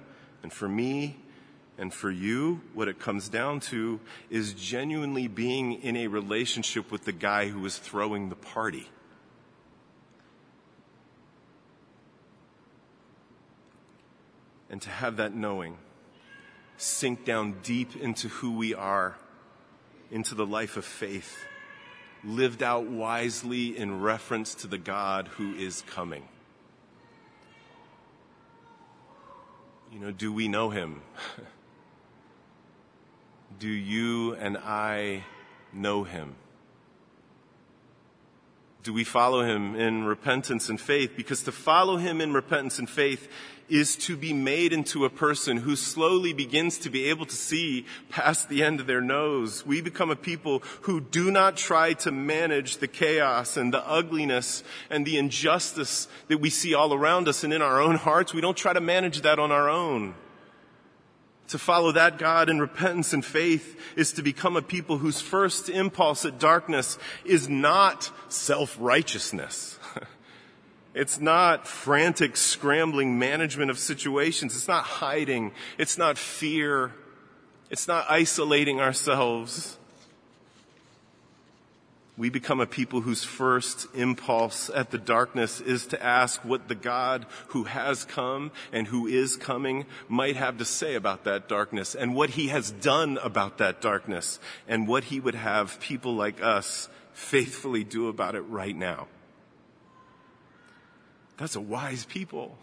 and 0.44 0.54
for 0.54 0.70
me 0.70 1.18
and 1.78 1.94
for 1.94 2.10
you, 2.10 2.62
what 2.74 2.88
it 2.88 3.00
comes 3.02 3.28
down 3.28 3.60
to 3.60 4.00
is 4.30 4.54
genuinely 4.54 5.28
being 5.28 5.74
in 5.74 5.98
a 5.98 6.08
relationship 6.08 6.90
with 6.90 7.04
the 7.04 7.12
guy 7.12 7.50
who 7.50 7.66
is 7.66 7.78
throwing 7.78 8.30
the 8.30 8.36
party. 8.36 8.88
And 14.70 14.82
to 14.84 14.90
have 14.90 15.18
that 15.18 15.36
knowing 15.36 15.80
sink 16.78 17.26
down 17.26 17.56
deep 17.64 17.96
into 17.96 18.28
who 18.28 18.52
we 18.52 18.74
are, 18.74 19.16
into 20.12 20.36
the 20.36 20.46
life 20.46 20.78
of 20.78 20.86
faith 20.86 21.46
lived 22.26 22.64
out 22.64 22.88
wisely 22.88 23.78
in 23.78 24.02
reference 24.02 24.56
to 24.56 24.68
the 24.68 24.78
God 24.78 25.28
who 25.28 25.54
is 25.54 25.84
coming. 25.84 26.28
You 29.92 30.00
know, 30.00 30.12
do 30.12 30.34
we 30.34 30.48
know 30.48 30.72
him? 30.72 31.02
do 33.60 33.70
you 33.70 34.34
and 34.36 34.58
I 34.58 35.24
know 35.72 36.04
him? 36.04 36.36
Do 38.86 38.94
we 38.94 39.04
follow 39.04 39.42
him 39.42 39.76
in 39.76 40.04
repentance 40.04 40.70
and 40.70 40.80
faith? 40.80 41.14
Because 41.18 41.42
to 41.42 41.52
follow 41.52 41.98
him 41.98 42.22
in 42.22 42.34
repentance 42.34 42.78
and 42.78 42.88
faith 42.88 43.28
is 43.68 43.96
to 43.96 44.16
be 44.16 44.32
made 44.32 44.72
into 44.72 45.06
a 45.06 45.10
person 45.10 45.58
who 45.58 45.76
slowly 45.76 46.34
begins 46.34 46.78
to 46.78 46.92
be 46.92 47.06
able 47.06 47.26
to 47.26 47.36
see 47.36 47.88
past 48.10 48.48
the 48.48 48.62
end 48.64 48.80
of 48.80 48.86
their 48.86 49.02
nose. 49.02 49.66
We 49.66 49.82
become 49.82 50.12
a 50.12 50.16
people 50.16 50.62
who 50.82 51.02
do 51.02 51.32
not 51.32 51.58
try 51.58 51.94
to 51.94 52.12
manage 52.12 52.78
the 52.78 52.88
chaos 52.88 53.58
and 53.58 53.74
the 53.74 53.84
ugliness 53.90 54.64
and 54.92 55.04
the 55.04 55.18
injustice 55.18 56.08
that 56.28 56.38
we 56.38 56.52
see 56.52 56.76
all 56.76 56.94
around 56.94 57.28
us 57.28 57.44
and 57.44 57.52
in 57.52 57.64
our 57.64 57.82
own 57.82 57.96
hearts. 57.96 58.36
We 58.36 58.42
don't 58.42 58.56
try 58.56 58.74
to 58.74 58.82
manage 58.82 59.22
that 59.22 59.40
on 59.40 59.52
our 59.52 59.68
own. 59.68 60.14
To 61.50 61.60
follow 61.60 61.92
that 61.92 62.18
God 62.18 62.50
in 62.50 62.60
repentance 62.60 63.14
and 63.14 63.24
faith 63.24 63.80
is 63.96 64.14
to 64.14 64.24
become 64.24 64.56
a 64.56 64.62
people 64.62 64.98
whose 64.98 65.22
first 65.22 65.70
impulse 65.70 66.26
at 66.26 66.40
darkness 66.40 66.98
is 67.24 67.48
not 67.48 68.12
self-righteousness. 68.30 69.80
It's 70.96 71.20
not 71.20 71.68
frantic, 71.68 72.38
scrambling 72.38 73.20
management 73.20 73.70
of 73.70 73.78
situations. 73.78 74.56
It's 74.56 74.70
not 74.70 74.86
hiding. 74.86 75.52
It's 75.78 75.98
not 75.98 76.18
fear. 76.18 76.94
It's 77.70 77.86
not 77.86 78.06
isolating 78.10 78.80
ourselves. 78.80 79.78
We 82.18 82.30
become 82.30 82.62
a 82.62 82.66
people 82.66 83.02
whose 83.02 83.26
first 83.26 83.88
impulse 83.94 84.70
at 84.74 84.92
the 84.92 84.98
darkness 84.98 85.60
is 85.60 85.86
to 85.88 86.02
ask 86.02 86.46
what 86.46 86.70
the 86.70 86.76
God 86.76 87.26
who 87.48 87.66
has 87.66 88.06
come 88.06 88.52
and 88.72 88.88
who 88.88 89.06
is 89.06 89.36
coming 89.36 89.86
might 90.08 90.38
have 90.38 90.58
to 90.60 90.66
say 90.66 90.96
about 90.96 91.26
that 91.26 91.50
darkness 91.50 91.94
and 91.94 92.16
what 92.16 92.32
he 92.32 92.48
has 92.48 92.72
done 92.72 93.18
about 93.22 93.58
that 93.58 93.82
darkness 93.82 94.40
and 94.66 94.88
what 94.88 95.06
he 95.06 95.20
would 95.20 95.36
have 95.36 95.80
people 95.82 96.16
like 96.16 96.42
us 96.42 96.88
faithfully 97.12 97.84
do 97.84 98.08
about 98.08 98.36
it 98.36 98.42
right 98.42 98.76
now. 98.76 99.08
That's 101.38 101.58
a 101.58 101.62
wise 101.62 102.06
people. 102.06 102.58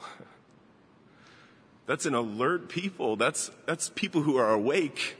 That's 1.87 2.07
an 2.07 2.15
alert 2.15 2.71
people. 2.71 3.17
That's, 3.17 3.51
that's 3.67 3.91
people 3.91 4.23
who 4.23 4.38
are 4.38 4.51
awake. 4.51 5.17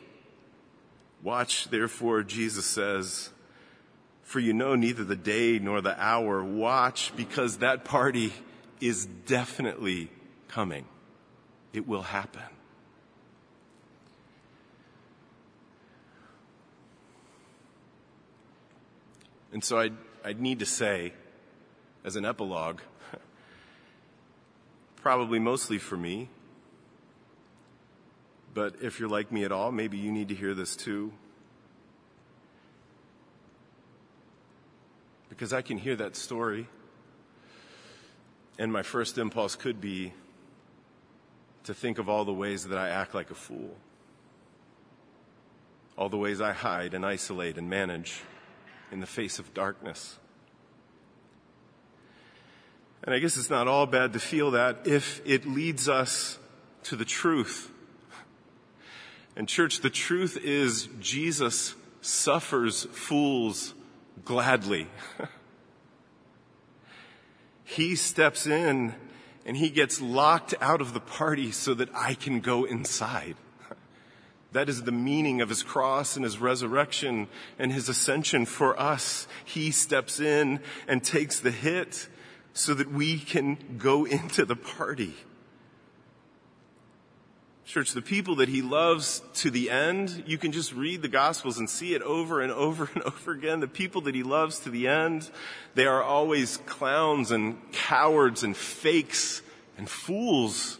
Watch, 1.23 1.69
therefore, 1.69 2.23
Jesus 2.23 2.65
says, 2.65 3.29
for 4.33 4.41
you 4.41 4.55
know 4.55 4.75
neither 4.75 5.05
the 5.05 5.15
day 5.15 5.59
nor 5.59 5.83
the 5.83 5.95
hour. 6.03 6.43
Watch 6.43 7.13
because 7.15 7.59
that 7.59 7.85
party 7.85 8.33
is 8.81 9.05
definitely 9.05 10.11
coming. 10.49 10.87
It 11.75 11.87
will 11.87 12.01
happen. 12.01 12.41
And 19.53 19.63
so 19.63 19.79
I, 19.79 19.91
I 20.25 20.33
need 20.33 20.61
to 20.61 20.67
say, 20.67 21.13
as 22.03 22.17
an 22.17 22.25
epilogue, 22.25 22.81
probably 24.97 25.41
mostly 25.41 25.77
for 25.77 25.99
me. 25.99 26.31
But 28.55 28.77
if 28.81 28.99
you're 28.99 29.11
like 29.11 29.31
me 29.31 29.45
at 29.45 29.53
all, 29.53 29.71
maybe 29.73 29.99
you 29.99 30.11
need 30.11 30.29
to 30.31 30.35
hear 30.35 30.55
this 30.55 30.75
too. 30.75 31.13
Because 35.43 35.53
I 35.53 35.63
can 35.63 35.77
hear 35.77 35.97
that 35.97 36.15
story, 36.15 36.69
and 38.61 38.73
my 38.73 38.83
first 38.83 39.19
impulse 39.19 39.57
could 39.57 39.81
be 39.81 40.13
to 41.65 41.75
think 41.75 41.99
of 41.99 42.09
all 42.09 42.25
the 42.25 42.33
ways 42.33 42.69
that 42.69 42.79
I 42.79 42.91
act 42.91 43.13
like 43.13 43.33
a 43.33 43.35
fool, 43.35 43.75
all 45.99 46.09
the 46.09 46.17
ways 46.17 46.41
I 46.41 46.53
hide 46.53 46.95
and 46.95 47.05
isolate 47.05 47.59
and 47.59 47.69
manage 47.69 48.21
in 48.93 49.01
the 49.01 49.07
face 49.07 49.41
of 49.41 49.53
darkness. 49.53 50.17
And 53.03 53.13
I 53.13 53.19
guess 53.19 53.37
it's 53.37 53.51
not 53.51 53.67
all 53.67 53.87
bad 53.87 54.13
to 54.13 54.21
feel 54.21 54.53
that 54.53 54.87
if 54.87 55.21
it 55.27 55.45
leads 55.45 55.89
us 55.89 56.39
to 56.85 56.95
the 56.95 57.05
truth. 57.05 57.69
And 59.35 59.49
church, 59.49 59.81
the 59.81 59.91
truth 59.91 60.39
is 60.41 60.89
Jesus 61.01 61.75
suffers 62.01 62.85
fools 62.93 63.75
gladly. 64.25 64.89
he 67.65 67.97
steps 67.97 68.47
in 68.47 68.95
and 69.45 69.57
he 69.57 69.71
gets 69.71 70.01
locked 70.01 70.55
out 70.61 70.81
of 70.81 70.95
the 70.95 71.01
party 71.01 71.51
so 71.51 71.75
that 71.75 71.89
I 71.95 72.15
can 72.15 72.41
go 72.41 72.65
inside. 72.65 73.37
That 74.53 74.69
is 74.69 74.83
the 74.83 74.93
meaning 74.93 75.41
of 75.41 75.49
his 75.49 75.63
cross 75.63 76.15
and 76.15 76.27
his 76.27 76.37
resurrection 76.37 77.29
and 77.59 77.73
his 77.73 77.89
ascension 77.89 78.45
for 78.45 78.79
us. 78.79 79.27
He 79.47 79.71
steps 79.71 80.21
in 80.21 80.61
and 80.87 81.03
takes 81.03 81.41
the 81.41 81.51
hit 81.51 82.07
so 82.53 82.75
that 82.75 82.93
we 82.93 83.19
can 83.19 83.79
go 83.79 84.05
into 84.19 84.45
the 84.45 84.55
party. 84.55 85.15
Church, 87.65 87.93
the 87.93 88.03
people 88.03 88.37
that 88.37 88.49
he 88.49 88.61
loves 88.61 89.23
to 89.35 89.51
the 89.51 89.71
end, 89.71 90.25
you 90.27 90.37
can 90.37 90.53
just 90.53 90.73
read 90.73 91.01
the 91.01 91.09
Gospels 91.09 91.59
and 91.59 91.71
see 91.71 91.95
it 91.95 92.03
over 92.03 92.41
and 92.41 92.53
over 92.53 92.91
and 92.93 93.03
over 93.05 93.33
again. 93.33 93.61
The 93.61 93.69
people 93.69 94.01
that 94.03 94.15
he 94.15 94.23
loves 94.23 94.59
to 94.61 94.71
the 94.71 94.89
end, 94.89 95.31
they 95.75 95.87
are 95.87 96.03
always 96.03 96.57
clowns 96.59 97.31
and 97.31 97.59
cowards 97.73 98.43
and 98.43 98.57
fakes 98.57 99.43
and 99.79 99.89
fools. 99.89 100.79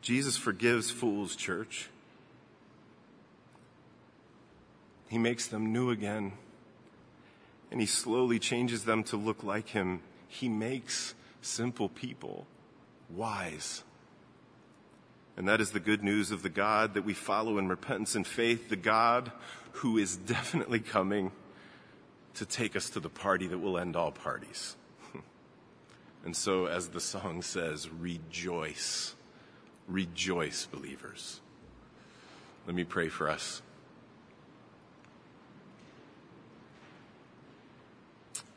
Jesus 0.00 0.36
forgives 0.36 0.90
fools, 0.90 1.36
church. 1.36 1.88
He 5.08 5.18
makes 5.18 5.46
them 5.46 5.72
new 5.72 5.90
again 5.90 6.32
and 7.70 7.80
he 7.80 7.86
slowly 7.86 8.38
changes 8.38 8.84
them 8.84 9.02
to 9.04 9.16
look 9.16 9.42
like 9.42 9.68
him. 9.68 10.00
He 10.28 10.48
makes 10.48 11.14
simple 11.40 11.88
people 11.88 12.46
wise. 13.10 13.82
And 15.36 15.46
that 15.48 15.60
is 15.60 15.72
the 15.72 15.80
good 15.80 16.02
news 16.02 16.30
of 16.30 16.42
the 16.42 16.48
God 16.48 16.94
that 16.94 17.04
we 17.04 17.12
follow 17.12 17.58
in 17.58 17.68
repentance 17.68 18.14
and 18.14 18.26
faith, 18.26 18.68
the 18.68 18.76
God 18.76 19.32
who 19.72 19.98
is 19.98 20.16
definitely 20.16 20.80
coming 20.80 21.32
to 22.34 22.46
take 22.46 22.76
us 22.76 22.90
to 22.90 23.00
the 23.00 23.08
party 23.08 23.46
that 23.46 23.58
will 23.58 23.78
end 23.78 23.96
all 23.96 24.12
parties. 24.12 24.76
And 26.24 26.34
so, 26.34 26.66
as 26.66 26.88
the 26.88 27.00
song 27.00 27.40
says, 27.40 27.88
rejoice. 27.88 29.14
Rejoice, 29.86 30.66
believers. 30.66 31.40
Let 32.66 32.74
me 32.74 32.82
pray 32.82 33.08
for 33.08 33.30
us. 33.30 33.62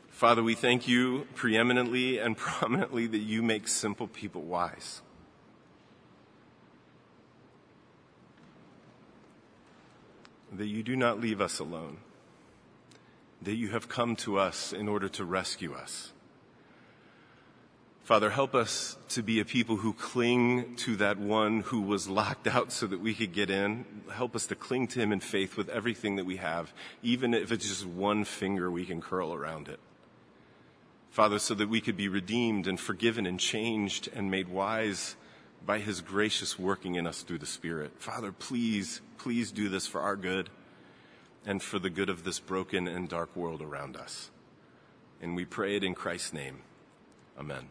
Father, 0.08 0.42
we 0.42 0.56
thank 0.56 0.88
you 0.88 1.28
preeminently 1.36 2.18
and 2.18 2.36
prominently 2.36 3.06
that 3.06 3.18
you 3.18 3.40
make 3.40 3.68
simple 3.68 4.08
people 4.08 4.42
wise. 4.42 5.00
That 10.60 10.66
you 10.66 10.82
do 10.82 10.94
not 10.94 11.18
leave 11.18 11.40
us 11.40 11.58
alone. 11.58 11.96
That 13.40 13.54
you 13.54 13.68
have 13.68 13.88
come 13.88 14.14
to 14.16 14.38
us 14.38 14.74
in 14.74 14.88
order 14.88 15.08
to 15.08 15.24
rescue 15.24 15.72
us. 15.72 16.12
Father, 18.02 18.28
help 18.28 18.54
us 18.54 18.98
to 19.08 19.22
be 19.22 19.40
a 19.40 19.46
people 19.46 19.78
who 19.78 19.94
cling 19.94 20.76
to 20.76 20.96
that 20.96 21.16
one 21.16 21.60
who 21.60 21.80
was 21.80 22.10
locked 22.10 22.46
out 22.46 22.72
so 22.72 22.86
that 22.88 23.00
we 23.00 23.14
could 23.14 23.32
get 23.32 23.48
in. 23.48 23.86
Help 24.12 24.36
us 24.36 24.44
to 24.48 24.54
cling 24.54 24.86
to 24.88 25.00
him 25.00 25.12
in 25.12 25.20
faith 25.20 25.56
with 25.56 25.70
everything 25.70 26.16
that 26.16 26.26
we 26.26 26.36
have, 26.36 26.74
even 27.02 27.32
if 27.32 27.50
it's 27.50 27.66
just 27.66 27.86
one 27.86 28.24
finger 28.24 28.70
we 28.70 28.84
can 28.84 29.00
curl 29.00 29.32
around 29.32 29.66
it. 29.66 29.80
Father, 31.08 31.38
so 31.38 31.54
that 31.54 31.70
we 31.70 31.80
could 31.80 31.96
be 31.96 32.08
redeemed 32.08 32.66
and 32.66 32.78
forgiven 32.78 33.24
and 33.24 33.40
changed 33.40 34.10
and 34.14 34.30
made 34.30 34.50
wise 34.50 35.16
by 35.64 35.78
his 35.78 36.00
gracious 36.00 36.58
working 36.58 36.94
in 36.94 37.06
us 37.06 37.22
through 37.22 37.38
the 37.38 37.46
Spirit. 37.46 37.92
Father, 37.98 38.32
please, 38.32 39.00
please 39.18 39.52
do 39.52 39.68
this 39.68 39.86
for 39.86 40.00
our 40.00 40.16
good 40.16 40.50
and 41.44 41.62
for 41.62 41.78
the 41.78 41.90
good 41.90 42.08
of 42.08 42.24
this 42.24 42.38
broken 42.38 42.88
and 42.88 43.08
dark 43.08 43.34
world 43.36 43.62
around 43.62 43.96
us. 43.96 44.30
And 45.22 45.36
we 45.36 45.44
pray 45.44 45.76
it 45.76 45.84
in 45.84 45.94
Christ's 45.94 46.32
name. 46.32 46.60
Amen. 47.38 47.68